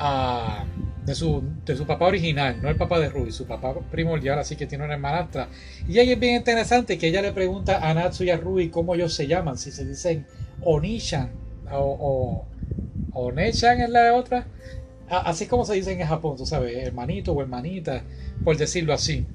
Uh, 0.00 0.64
de 1.04 1.14
su, 1.14 1.42
de 1.64 1.76
su 1.76 1.86
papá 1.86 2.06
original, 2.06 2.60
no 2.62 2.68
el 2.68 2.76
papá 2.76 2.98
de 2.98 3.08
Rui, 3.08 3.32
su 3.32 3.46
papá 3.46 3.74
primordial, 3.90 4.38
así 4.38 4.54
que 4.54 4.66
tiene 4.66 4.84
una 4.84 4.94
hermanastra. 4.94 5.48
Y 5.88 5.98
ahí 5.98 6.12
es 6.12 6.20
bien 6.20 6.36
interesante 6.36 6.98
que 6.98 7.08
ella 7.08 7.22
le 7.22 7.32
pregunta 7.32 7.88
a 7.88 7.94
Natsu 7.94 8.24
y 8.24 8.30
a 8.30 8.36
Rui 8.36 8.68
cómo 8.68 8.94
ellos 8.94 9.14
se 9.14 9.26
llaman, 9.26 9.56
si 9.56 9.72
se 9.72 9.84
dicen 9.84 10.26
Onishan 10.62 11.30
o, 11.72 12.46
o 13.12 13.20
Onechan 13.20 13.80
es 13.80 13.90
la 13.90 14.14
otra. 14.14 14.46
Así 15.10 15.46
como 15.46 15.64
se 15.64 15.74
dice 15.74 15.92
en 15.92 16.06
Japón, 16.06 16.36
tú 16.36 16.46
sabes, 16.46 16.76
hermanito 16.76 17.32
o 17.32 17.42
hermanita, 17.42 18.04
por 18.44 18.56
decirlo 18.56 18.94
así. 18.94 19.26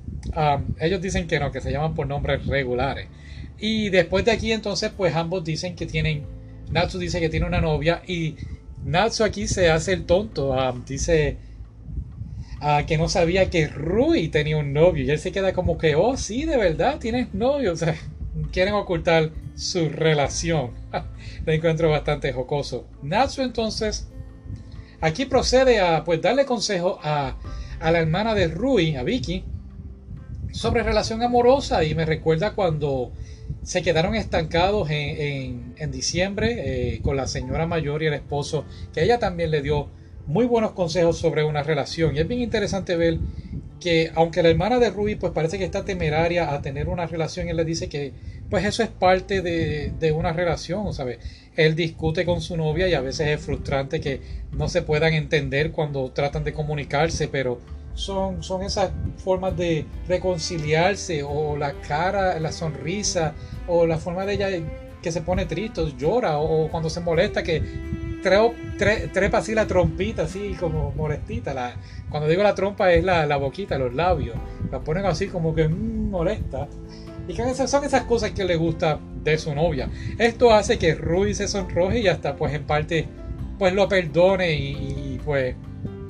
ellos 0.80 1.02
dicen 1.02 1.28
que 1.28 1.40
no, 1.40 1.52
que 1.52 1.62
se 1.62 1.72
llaman 1.72 1.94
por 1.94 2.08
nombres 2.08 2.46
regulares. 2.46 3.08
Y 3.60 3.90
después 3.90 4.26
de 4.26 4.32
aquí 4.32 4.52
entonces, 4.52 4.92
pues 4.96 5.16
ambos 5.16 5.44
dicen 5.44 5.76
que 5.76 5.86
tienen, 5.86 6.24
Natsu 6.72 6.98
dice 6.98 7.20
que 7.20 7.30
tiene 7.30 7.46
una 7.46 7.62
novia 7.62 8.02
y 8.08 8.36
Natsu 8.86 9.24
aquí 9.24 9.48
se 9.48 9.70
hace 9.70 9.94
el 9.94 10.06
tonto, 10.06 10.56
dice 10.86 11.38
que 12.88 12.98
no 12.98 13.10
sabía 13.10 13.50
que 13.50 13.68
Rui 13.68 14.30
tenía 14.30 14.58
un 14.58 14.74
novio. 14.74 15.04
Y 15.04 15.12
él 15.12 15.20
se 15.20 15.32
queda 15.32 15.54
como 15.54 15.78
que, 15.78 15.96
oh, 15.96 16.18
sí, 16.18 16.46
de 16.46 16.58
verdad, 16.58 17.00
tienes 17.00 17.34
novio. 17.34 17.74
O 17.74 17.76
sea, 17.76 17.96
quieren 18.52 18.74
ocultar 18.74 19.32
su 19.56 19.90
relación. 19.90 20.72
Lo 21.46 21.54
encuentro 21.54 21.90
bastante 21.90 22.32
jocoso. 22.34 22.88
Natsu 23.04 23.42
entonces, 23.42 24.08
aquí 25.02 25.26
procede 25.26 25.80
a 25.80 26.04
pues 26.04 26.22
darle 26.22 26.46
consejo 26.46 27.00
a, 27.04 27.38
a 27.80 27.92
la 27.92 28.00
hermana 28.00 28.34
de 28.34 28.48
Rui, 28.48 28.96
a 28.96 29.04
Vicky, 29.04 29.44
sobre 30.52 30.84
relación 30.84 31.22
amorosa. 31.22 31.84
Y 31.84 31.96
me 31.96 32.06
recuerda 32.06 32.54
cuando 32.54 33.12
se 33.64 33.82
quedaron 33.82 34.16
estancados 34.16 34.90
en, 34.90 35.74
en, 35.78 35.92
diciembre 35.92 36.96
eh, 36.96 37.02
con 37.02 37.16
la 37.16 37.28
señora 37.28 37.66
mayor 37.66 38.04
y 38.04 38.08
el 38.08 38.14
esposo, 38.14 38.66
que 38.94 39.04
ella 39.04 39.20
también 39.20 39.52
le 39.52 39.62
dio 39.62 39.90
muy 40.28 40.46
buenos 40.46 40.72
consejos 40.72 41.18
sobre 41.18 41.44
una 41.44 41.64
relación. 41.64 42.16
Y 42.16 42.20
es 42.20 42.28
bien 42.28 42.42
interesante 42.42 42.96
ver 42.96 43.20
que 43.86 44.12
aunque 44.16 44.42
la 44.42 44.50
hermana 44.50 44.80
de 44.80 44.90
Ruby 44.90 45.14
pues 45.14 45.32
parece 45.32 45.60
que 45.60 45.64
está 45.64 45.86
temeraria 45.86 46.52
a 46.52 46.62
tener 46.64 46.90
una 46.90 47.06
relación, 47.06 47.50
él 47.50 47.58
le 47.58 47.66
dice 47.66 47.88
que 47.88 48.14
pues 48.50 48.66
eso 48.66 48.82
es 48.82 48.90
parte 48.90 49.44
de, 49.44 49.94
de 50.00 50.12
una 50.12 50.34
relación, 50.34 50.92
¿sabes? 50.92 51.20
Él 51.56 51.76
discute 51.76 52.26
con 52.26 52.42
su 52.42 52.58
novia 52.58 52.88
y 52.88 52.96
a 52.96 53.02
veces 53.02 53.28
es 53.28 53.40
frustrante 53.40 54.02
que 54.02 54.22
no 54.54 54.70
se 54.70 54.82
puedan 54.82 55.14
entender 55.14 55.72
cuando 55.72 56.10
tratan 56.10 56.44
de 56.44 56.52
comunicarse, 56.52 57.28
pero 57.28 57.62
son, 57.94 58.42
son 58.42 58.64
esas 58.64 58.90
formas 59.18 59.56
de 59.56 59.86
reconciliarse 60.08 61.22
o 61.22 61.56
la 61.56 61.74
cara, 61.74 62.40
la 62.40 62.52
sonrisa 62.52 63.36
o 63.68 63.86
la 63.86 64.00
forma 64.00 64.26
de 64.26 64.34
ella 64.34 64.50
que 65.04 65.12
se 65.12 65.22
pone 65.22 65.46
triste, 65.46 65.94
llora 65.96 66.40
o 66.40 66.72
cuando 66.72 66.90
se 66.90 67.02
molesta 67.02 67.44
que 67.44 67.62
trepa 68.28 69.38
así 69.38 69.54
la 69.54 69.68
trompita, 69.68 70.24
así 70.24 70.56
como 70.60 70.92
molestita. 70.92 71.54
La, 71.54 71.76
cuando 72.10 72.28
digo 72.28 72.44
la 72.44 72.56
trompa 72.56 72.92
es 72.94 73.04
la, 73.04 73.26
la 73.26 73.38
boquita, 73.38 73.78
los 73.78 73.94
labios. 73.94 74.36
La 74.72 74.80
ponen 74.80 75.06
así 75.06 75.28
como 75.28 75.54
que 75.54 75.68
mm, 75.68 76.10
molesta. 76.10 76.68
Y 77.28 77.34
que 77.34 77.54
son 77.56 77.84
esas 77.84 78.04
cosas 78.04 78.32
que 78.32 78.46
le 78.46 78.56
gusta 78.56 79.00
de 79.24 79.38
su 79.38 79.54
novia. 79.56 79.90
Esto 80.20 80.54
hace 80.54 80.78
que 80.78 80.96
Ruby 80.96 81.34
se 81.34 81.48
sonroje 81.48 82.00
y 82.00 82.08
hasta 82.08 82.36
pues 82.36 82.54
en 82.54 82.64
parte 82.64 83.08
pues 83.58 83.74
lo 83.74 83.88
perdone 83.88 84.54
y, 84.54 85.20
pues 85.24 85.56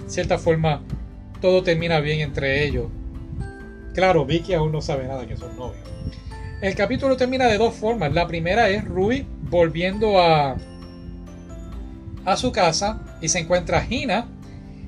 cierta 0.08 0.38
forma 0.38 0.82
todo 1.42 1.64
termina 1.64 2.00
bien 2.00 2.20
entre 2.20 2.66
ellos. 2.66 2.88
Claro, 3.94 4.26
Vicky 4.26 4.54
aún 4.54 4.72
no 4.72 4.82
sabe 4.82 5.08
nada 5.08 5.26
que 5.26 5.38
son 5.38 5.56
novios. 5.56 5.84
El 6.62 6.76
capítulo 6.76 7.16
termina 7.16 7.48
de 7.48 7.58
dos 7.58 7.74
formas. 7.74 8.14
La 8.14 8.28
primera 8.28 8.70
es 8.70 8.84
Ruby 8.84 9.26
volviendo 9.50 10.20
a, 10.20 10.58
a 12.26 12.36
su 12.36 12.52
casa 12.52 13.00
y 13.22 13.30
se 13.30 13.40
encuentra 13.40 13.82
Gina. 13.82 14.28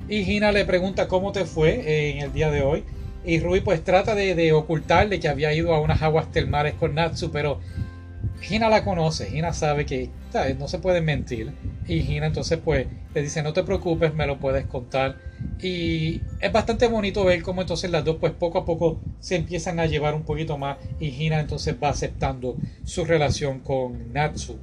Y 0.08 0.24
Gina 0.24 0.52
le 0.52 0.64
pregunta 0.64 1.08
cómo 1.08 1.32
te 1.32 1.44
fue 1.44 2.10
en 2.10 2.18
el 2.18 2.32
día 2.32 2.50
de 2.50 2.62
hoy. 2.62 2.84
Y 3.24 3.40
Rui 3.40 3.60
pues 3.60 3.84
trata 3.84 4.14
de, 4.14 4.52
ocultarle 4.52 5.20
que 5.20 5.28
había 5.28 5.52
ido 5.52 5.74
a 5.74 5.80
unas 5.80 6.02
aguas 6.02 6.30
termales 6.32 6.74
con 6.74 6.94
Natsu, 6.94 7.30
pero 7.30 7.60
Gina 8.40 8.68
la 8.68 8.84
conoce, 8.84 9.26
Gina 9.26 9.52
sabe 9.52 9.84
que 9.84 10.10
no 10.58 10.68
se 10.68 10.78
puede 10.78 11.00
mentir. 11.00 11.52
Y 11.86 12.00
Gina 12.02 12.26
entonces 12.26 12.58
pues 12.62 12.86
le 13.14 13.22
dice 13.22 13.42
no 13.42 13.52
te 13.52 13.64
preocupes, 13.64 14.14
me 14.14 14.26
lo 14.26 14.38
puedes 14.38 14.66
contar. 14.66 15.16
Y 15.60 16.22
es 16.40 16.52
bastante 16.52 16.88
bonito 16.88 17.24
ver 17.24 17.42
cómo 17.42 17.60
entonces 17.60 17.90
las 17.90 18.04
dos 18.04 18.16
pues 18.16 18.32
poco 18.32 18.58
a 18.58 18.64
poco 18.64 19.00
se 19.20 19.36
empiezan 19.36 19.78
a 19.78 19.86
llevar 19.86 20.14
un 20.14 20.22
poquito 20.22 20.56
más 20.56 20.78
y 20.98 21.10
Gina 21.10 21.38
entonces 21.38 21.76
va 21.82 21.90
aceptando 21.90 22.56
su 22.84 23.04
relación 23.04 23.60
con 23.60 24.12
Natsu. 24.12 24.58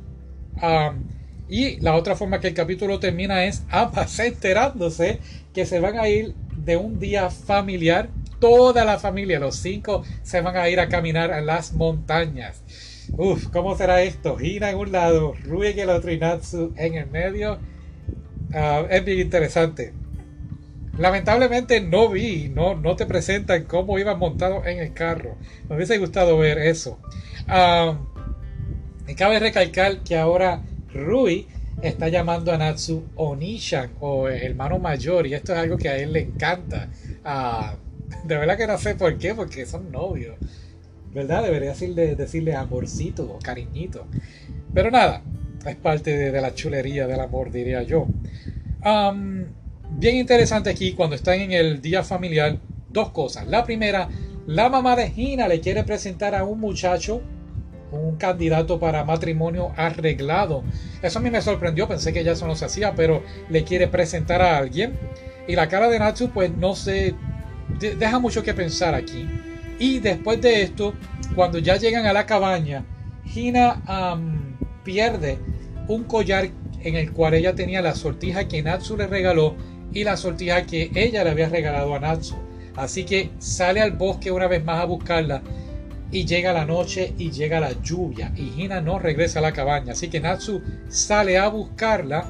Y 1.48 1.80
la 1.80 1.96
otra 1.96 2.16
forma 2.16 2.40
que 2.40 2.48
el 2.48 2.54
capítulo 2.54 3.00
termina 3.00 3.46
es 3.46 3.64
ambas 3.70 4.18
enterándose 4.20 5.20
que 5.54 5.66
se 5.66 5.80
van 5.80 6.00
a 6.00 6.08
ir 6.08 6.34
de 6.58 6.78
un 6.78 7.00
día 7.00 7.30
familiar. 7.30 8.10
Toda 8.40 8.84
la 8.84 9.00
familia, 9.00 9.40
los 9.40 9.56
cinco, 9.56 10.04
se 10.24 10.42
van 10.42 10.58
a 10.58 10.70
ir 10.70 10.80
a 10.80 10.90
caminar 10.90 11.32
a 11.32 11.42
las 11.42 11.74
montañas. 11.74 12.62
Uf, 13.18 13.48
¿cómo 13.48 13.78
será 13.78 14.02
esto? 14.02 14.38
Hina 14.40 14.72
en 14.72 14.78
un 14.78 14.92
lado, 14.92 15.34
Rui 15.44 15.68
en 15.68 15.80
el 15.80 15.90
otro 15.90 16.12
y 16.12 16.18
Natsu 16.18 16.74
en 16.76 16.96
el 16.96 17.08
medio. 17.08 17.60
Ah, 18.54 18.84
es 18.90 19.06
bien 19.06 19.20
interesante. 19.20 19.94
Lamentablemente 20.98 21.82
no 21.82 22.10
vi, 22.10 22.50
no, 22.50 22.76
no 22.76 22.96
te 22.96 23.06
presentan 23.06 23.66
cómo 23.66 24.00
iban 24.00 24.18
montados 24.18 24.66
en 24.66 24.80
el 24.80 24.94
carro. 24.94 25.36
Me 25.68 25.76
hubiese 25.76 25.98
gustado 25.98 26.38
ver 26.38 26.58
eso. 26.58 27.00
Uh, 27.48 27.96
me 29.06 29.16
cabe 29.16 29.40
recalcar 29.40 30.00
que 30.00 30.18
ahora 30.18 30.62
Rui 30.96 31.48
está 31.82 32.08
llamando 32.10 32.52
a 32.52 32.58
Natsu 32.58 33.04
Onishan 33.16 33.92
o 34.00 34.28
hermano 34.28 34.80
mayor 34.80 35.28
y 35.28 35.34
esto 35.34 35.54
es 35.54 35.60
algo 35.60 35.78
que 35.78 35.90
a 35.90 35.98
él 35.98 36.14
le 36.14 36.22
encanta. 36.22 36.90
Ah, 37.24 37.76
de 38.24 38.38
verdad 38.38 38.58
que 38.58 38.68
no 38.68 38.78
sé 38.78 38.96
por 38.96 39.18
qué, 39.18 39.36
porque 39.36 39.66
son 39.66 39.92
novios. 39.92 40.36
¿verdad? 41.16 41.44
Debería 41.44 41.70
decirle, 41.70 42.16
decirle 42.16 42.54
amorcito 42.56 43.24
o 43.24 43.40
cariñito. 43.40 44.06
Pero 44.74 44.92
nada, 44.92 45.24
es 45.66 45.76
parte 45.78 46.16
de, 46.18 46.42
la 46.42 46.54
chulería 46.54 47.08
del 47.08 47.22
amor, 47.22 47.52
diría 47.52 47.82
yo. 47.84 48.06
bien 49.92 50.18
interesante 50.18 50.70
aquí 50.70 50.92
cuando 50.92 51.16
están 51.16 51.40
en 51.40 51.54
el 51.54 51.82
día 51.82 52.04
familiar, 52.04 52.60
dos 52.90 53.12
cosas. 53.12 53.48
La 53.48 53.64
primera, 53.64 54.10
la 54.46 54.68
mamá 54.70 54.98
de 54.98 55.10
Gina 55.10 55.48
le 55.48 55.62
quiere 55.62 55.86
presentar 55.86 56.36
a 56.36 56.44
un 56.44 56.60
muchacho, 56.60 57.22
un 57.98 58.18
candidato 58.18 58.80
para 58.80 59.04
matrimonio 59.04 59.72
arreglado. 59.76 60.64
Eso 61.02 61.20
a 61.20 61.22
mí 61.22 61.30
me 61.30 61.42
sorprendió, 61.42 61.88
pensé 61.88 62.14
que 62.14 62.24
ya 62.24 62.34
eso 62.34 62.48
no 62.48 62.56
se 62.56 62.66
hacía, 62.66 62.94
pero 62.96 63.24
le 63.50 63.64
quiere 63.64 63.88
presentar 63.88 64.42
a 64.42 64.58
alguien. 64.58 64.98
Y 65.48 65.56
la 65.56 65.68
cara 65.68 65.90
de 65.90 66.00
Natsu, 66.00 66.30
pues 66.30 66.52
no 66.56 66.76
se 66.76 67.16
deja 67.80 68.20
mucho 68.20 68.44
que 68.44 68.54
pensar 68.54 68.96
aquí. 68.96 69.28
Y 69.80 70.00
después 70.00 70.42
de 70.42 70.62
esto, 70.64 70.94
cuando 71.36 71.60
ya 71.60 71.76
llegan 71.76 72.06
a 72.06 72.14
la 72.14 72.26
cabaña, 72.26 72.86
Hina 73.34 73.82
pierde 74.84 75.40
un 75.88 76.04
collar 76.04 76.50
en 76.82 76.96
el 76.96 77.12
cual 77.12 77.34
ella 77.34 77.56
tenía 77.56 77.82
la 77.82 77.96
sortija 77.96 78.48
que 78.48 78.62
Natsu 78.64 78.96
le 78.96 79.08
regaló 79.08 79.56
y 79.92 80.04
la 80.04 80.18
sortija 80.18 80.66
que 80.66 80.92
ella 80.96 81.24
le 81.24 81.32
había 81.32 81.50
regalado 81.50 81.94
a 81.96 82.00
Natsu. 82.00 82.36
Así 82.76 83.06
que 83.06 83.32
sale 83.40 83.82
al 83.82 83.92
bosque 83.92 84.32
una 84.32 84.48
vez 84.48 84.64
más 84.64 84.82
a 84.82 84.86
buscarla 84.86 85.42
y 86.16 86.24
llega 86.24 86.54
la 86.54 86.64
noche 86.64 87.14
y 87.18 87.30
llega 87.30 87.60
la 87.60 87.74
lluvia 87.82 88.32
y 88.38 88.62
Hina 88.62 88.80
no 88.80 89.00
regresa 89.00 89.40
a 89.40 89.42
la 89.42 89.52
cabaña. 89.52 89.92
Así 89.92 90.08
que 90.08 90.22
Natsu 90.22 90.62
sale 90.88 91.38
a 91.38 91.50
buscarla 91.50 92.24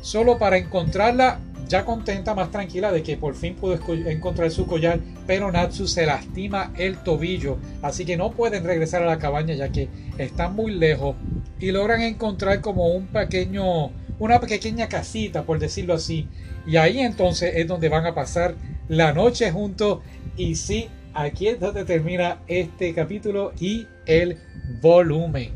solo 0.00 0.38
para 0.38 0.56
encontrarla 0.56 1.38
ya 1.68 1.84
contenta, 1.84 2.34
más 2.34 2.50
tranquila 2.50 2.90
de 2.90 3.04
que 3.04 3.16
por 3.16 3.36
fin 3.36 3.54
pudo 3.54 3.78
encontrar 4.08 4.50
su 4.50 4.66
collar, 4.66 4.98
pero 5.24 5.52
Natsu 5.52 5.86
se 5.86 6.04
lastima 6.04 6.72
el 6.76 6.98
tobillo, 6.98 7.58
así 7.80 8.04
que 8.04 8.16
no 8.16 8.32
pueden 8.32 8.64
regresar 8.64 9.04
a 9.04 9.06
la 9.06 9.20
cabaña 9.20 9.54
ya 9.54 9.68
que 9.68 9.88
están 10.18 10.56
muy 10.56 10.72
lejos 10.72 11.14
y 11.60 11.70
logran 11.70 12.02
encontrar 12.02 12.60
como 12.60 12.88
un 12.88 13.06
pequeño, 13.06 13.92
una 14.18 14.40
pequeña 14.40 14.88
casita, 14.88 15.44
por 15.44 15.60
decirlo 15.60 15.94
así, 15.94 16.28
y 16.66 16.76
ahí 16.76 16.98
entonces 16.98 17.52
es 17.54 17.68
donde 17.68 17.88
van 17.88 18.04
a 18.04 18.16
pasar 18.16 18.56
la 18.88 19.12
noche 19.12 19.52
juntos 19.52 20.00
y 20.36 20.56
sí, 20.56 20.88
aquí 21.14 21.48
es 21.48 21.60
donde 21.60 21.84
termina 21.84 22.42
este 22.46 22.94
capítulo 22.94 23.52
y 23.58 23.86
el 24.06 24.38
volumen. 24.80 25.52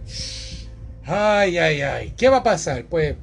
Ay, 1.05 1.59
ay, 1.59 1.81
ay, 1.83 2.15
¿qué 2.17 2.29
va 2.29 2.39
a 2.39 2.43
pasar? 2.43 2.85
Pues 2.87 3.17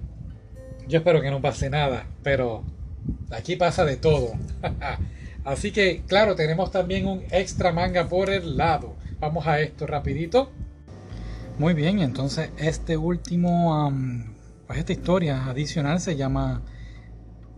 yo 0.87 0.99
espero 0.99 1.21
que 1.21 1.31
no 1.31 1.41
pase 1.41 1.69
nada, 1.69 2.07
pero 2.21 2.63
Aquí 3.31 3.55
pasa 3.55 3.85
de 3.85 3.97
todo. 3.97 4.33
Así 5.43 5.71
que, 5.71 6.03
claro, 6.07 6.35
tenemos 6.35 6.71
también 6.71 7.07
un 7.07 7.23
extra 7.31 7.71
manga 7.71 8.07
por 8.07 8.29
el 8.29 8.57
lado. 8.57 8.95
Vamos 9.19 9.47
a 9.47 9.59
esto 9.59 9.87
rapidito. 9.87 10.51
Muy 11.57 11.73
bien, 11.73 11.99
entonces 11.99 12.49
este 12.57 12.97
último, 12.97 13.91
pues 14.67 14.79
esta 14.79 14.93
historia 14.93 15.45
adicional 15.45 15.99
se 15.99 16.15
llama 16.15 16.63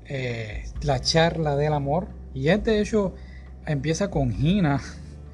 eh, 0.06 0.66
La 0.82 1.00
charla 1.00 1.56
del 1.56 1.74
amor. 1.74 2.08
Y 2.34 2.50
es 2.50 2.64
de 2.64 2.82
hecho, 2.82 3.14
empieza 3.66 4.10
con 4.10 4.32
Gina 4.32 4.82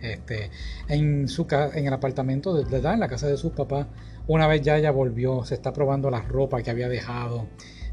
este, 0.01 0.49
en, 0.87 1.27
su, 1.27 1.47
en 1.73 1.87
el 1.87 1.93
apartamento 1.93 2.53
de, 2.53 2.65
de, 2.65 2.87
en 2.89 2.99
la 2.99 3.07
casa 3.07 3.27
de 3.27 3.37
sus 3.37 3.51
papás. 3.53 3.87
Una 4.27 4.47
vez 4.47 4.61
ya 4.61 4.77
ella 4.77 4.91
volvió, 4.91 5.43
se 5.45 5.55
está 5.55 5.73
probando 5.73 6.09
la 6.09 6.21
ropa 6.21 6.61
que 6.61 6.69
había 6.69 6.89
dejado 6.89 7.47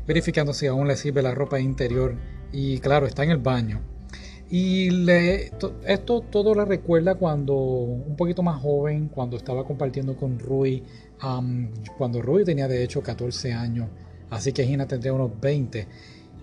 verificando 0.09 0.55
si 0.55 0.67
aún 0.67 0.89
le 0.89 0.97
sirve 0.97 1.23
la 1.23 1.35
ropa 1.35 1.61
interior 1.61 2.17
y 2.51 2.79
claro, 2.79 3.07
está 3.07 3.23
en 3.23 3.31
el 3.31 3.37
baño. 3.39 3.83
Y 4.51 4.89
le, 4.89 5.53
esto 5.87 6.23
todo 6.23 6.55
le 6.55 6.65
recuerda 6.65 7.17
cuando 7.17 7.55
un 7.55 8.17
poquito 8.17 8.43
más 8.43 8.63
joven, 8.63 9.09
cuando 9.09 9.37
estaba 9.37 9.65
compartiendo 9.65 10.17
con 10.17 10.39
Rui, 10.39 10.83
cuando 11.99 12.23
Rui 12.23 12.45
tenía 12.45 12.67
de 12.67 12.83
hecho 12.83 13.03
14 13.03 13.53
años, 13.53 13.91
así 14.31 14.53
que 14.53 14.65
Gina 14.65 14.89
tendría 14.89 15.13
unos 15.13 15.39
20. 15.39 15.87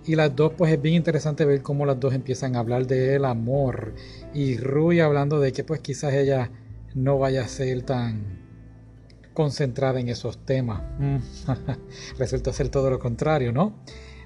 Y 0.07 0.15
las 0.15 0.35
dos, 0.35 0.53
pues 0.55 0.71
es 0.71 0.81
bien 0.81 0.95
interesante 0.95 1.45
ver 1.45 1.61
cómo 1.61 1.85
las 1.85 1.99
dos 1.99 2.13
empiezan 2.13 2.55
a 2.55 2.59
hablar 2.59 2.85
del 2.85 3.25
amor. 3.25 3.93
Y 4.33 4.57
Rui 4.57 4.99
hablando 4.99 5.39
de 5.39 5.51
que 5.51 5.63
pues 5.63 5.79
quizás 5.79 6.13
ella 6.13 6.51
no 6.93 7.17
vaya 7.17 7.43
a 7.43 7.47
ser 7.47 7.81
tan 7.81 8.45
concentrada 9.33 9.99
en 9.99 10.09
esos 10.09 10.37
temas. 10.45 10.81
Mm. 10.99 11.17
Resulta 12.19 12.53
ser 12.53 12.69
todo 12.69 12.89
lo 12.89 12.99
contrario, 12.99 13.51
¿no? 13.51 13.73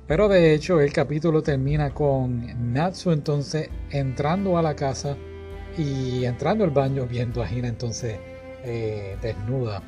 Pero 0.07 0.27
de 0.27 0.53
hecho 0.53 0.81
el 0.81 0.91
capítulo 0.91 1.43
termina 1.43 1.93
con 1.93 2.73
Natsu 2.73 3.11
entonces 3.11 3.69
entrando 3.91 4.57
a 4.57 4.61
la 4.61 4.75
casa 4.75 5.15
y 5.77 6.25
entrando 6.25 6.63
al 6.63 6.71
baño 6.71 7.05
viendo 7.05 7.43
a 7.43 7.51
Hina 7.51 7.67
entonces 7.67 8.17
eh, 8.63 9.17
desnuda. 9.21 9.83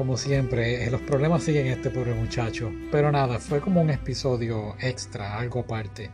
Como 0.00 0.16
siempre, 0.16 0.86
eh, 0.86 0.90
los 0.90 1.02
problemas 1.02 1.42
siguen 1.42 1.66
este 1.66 1.90
pobre 1.90 2.14
muchacho. 2.14 2.72
Pero 2.90 3.12
nada, 3.12 3.38
fue 3.38 3.60
como 3.60 3.82
un 3.82 3.90
episodio 3.90 4.74
extra, 4.80 5.36
algo 5.36 5.60
aparte. 5.60 6.08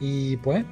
Y 0.00 0.36
pues, 0.38 0.64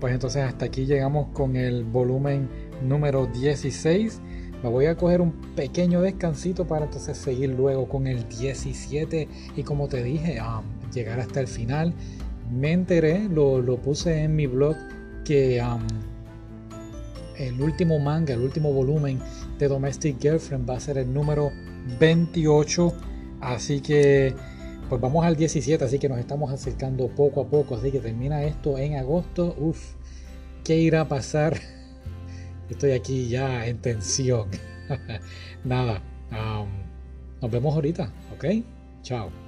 pues 0.00 0.12
entonces 0.12 0.42
hasta 0.42 0.64
aquí 0.64 0.84
llegamos 0.84 1.28
con 1.32 1.54
el 1.54 1.84
volumen 1.84 2.48
número 2.82 3.26
16 3.26 4.20
me 4.64 4.68
voy 4.68 4.86
a 4.86 4.96
coger 4.96 5.20
un 5.20 5.30
pequeño 5.54 6.00
descansito 6.02 6.66
para 6.66 6.86
entonces 6.86 7.16
seguir 7.16 7.50
luego 7.50 7.88
con 7.88 8.08
el 8.08 8.28
17 8.28 9.28
y 9.56 9.62
como 9.62 9.86
te 9.86 10.02
dije, 10.02 10.40
llegar 10.92 11.20
hasta 11.20 11.38
el 11.38 11.46
final. 11.46 11.94
Me 12.50 12.72
enteré, 12.72 13.28
lo, 13.28 13.76
puse 13.76 14.24
en 14.24 14.34
mi 14.34 14.48
blog 14.48 14.74
que 15.24 15.62
el 17.38 17.60
último 17.60 18.00
manga, 18.00 18.34
el 18.34 18.40
último 18.40 18.72
volumen 18.72 19.20
de 19.60 19.68
Domestic 19.68 20.20
Girlfriend 20.20 20.68
va 20.68 20.78
a 20.78 20.80
ser 20.80 20.98
el 20.98 21.14
número 21.14 21.52
28. 21.98 22.92
Así 23.40 23.80
que 23.80 24.34
pues 24.88 25.00
vamos 25.00 25.24
al 25.24 25.36
17, 25.36 25.82
así 25.82 25.98
que 25.98 26.06
nos 26.08 26.18
estamos 26.18 26.52
acercando 26.52 27.08
poco 27.08 27.40
a 27.40 27.46
poco. 27.46 27.76
Así 27.76 27.90
que 27.90 27.98
termina 27.98 28.42
esto 28.42 28.78
en 28.78 28.96
agosto. 28.96 29.54
Uf, 29.58 29.94
¿qué 30.64 30.76
irá 30.76 31.02
a 31.02 31.08
pasar? 31.08 31.58
Estoy 32.70 32.92
aquí 32.92 33.28
ya 33.28 33.66
en 33.66 33.78
tensión. 33.78 34.48
Nada, 35.64 36.02
nos 37.40 37.50
vemos 37.50 37.74
ahorita, 37.74 38.12
¿ok? 38.34 38.44
Chao. 39.02 39.41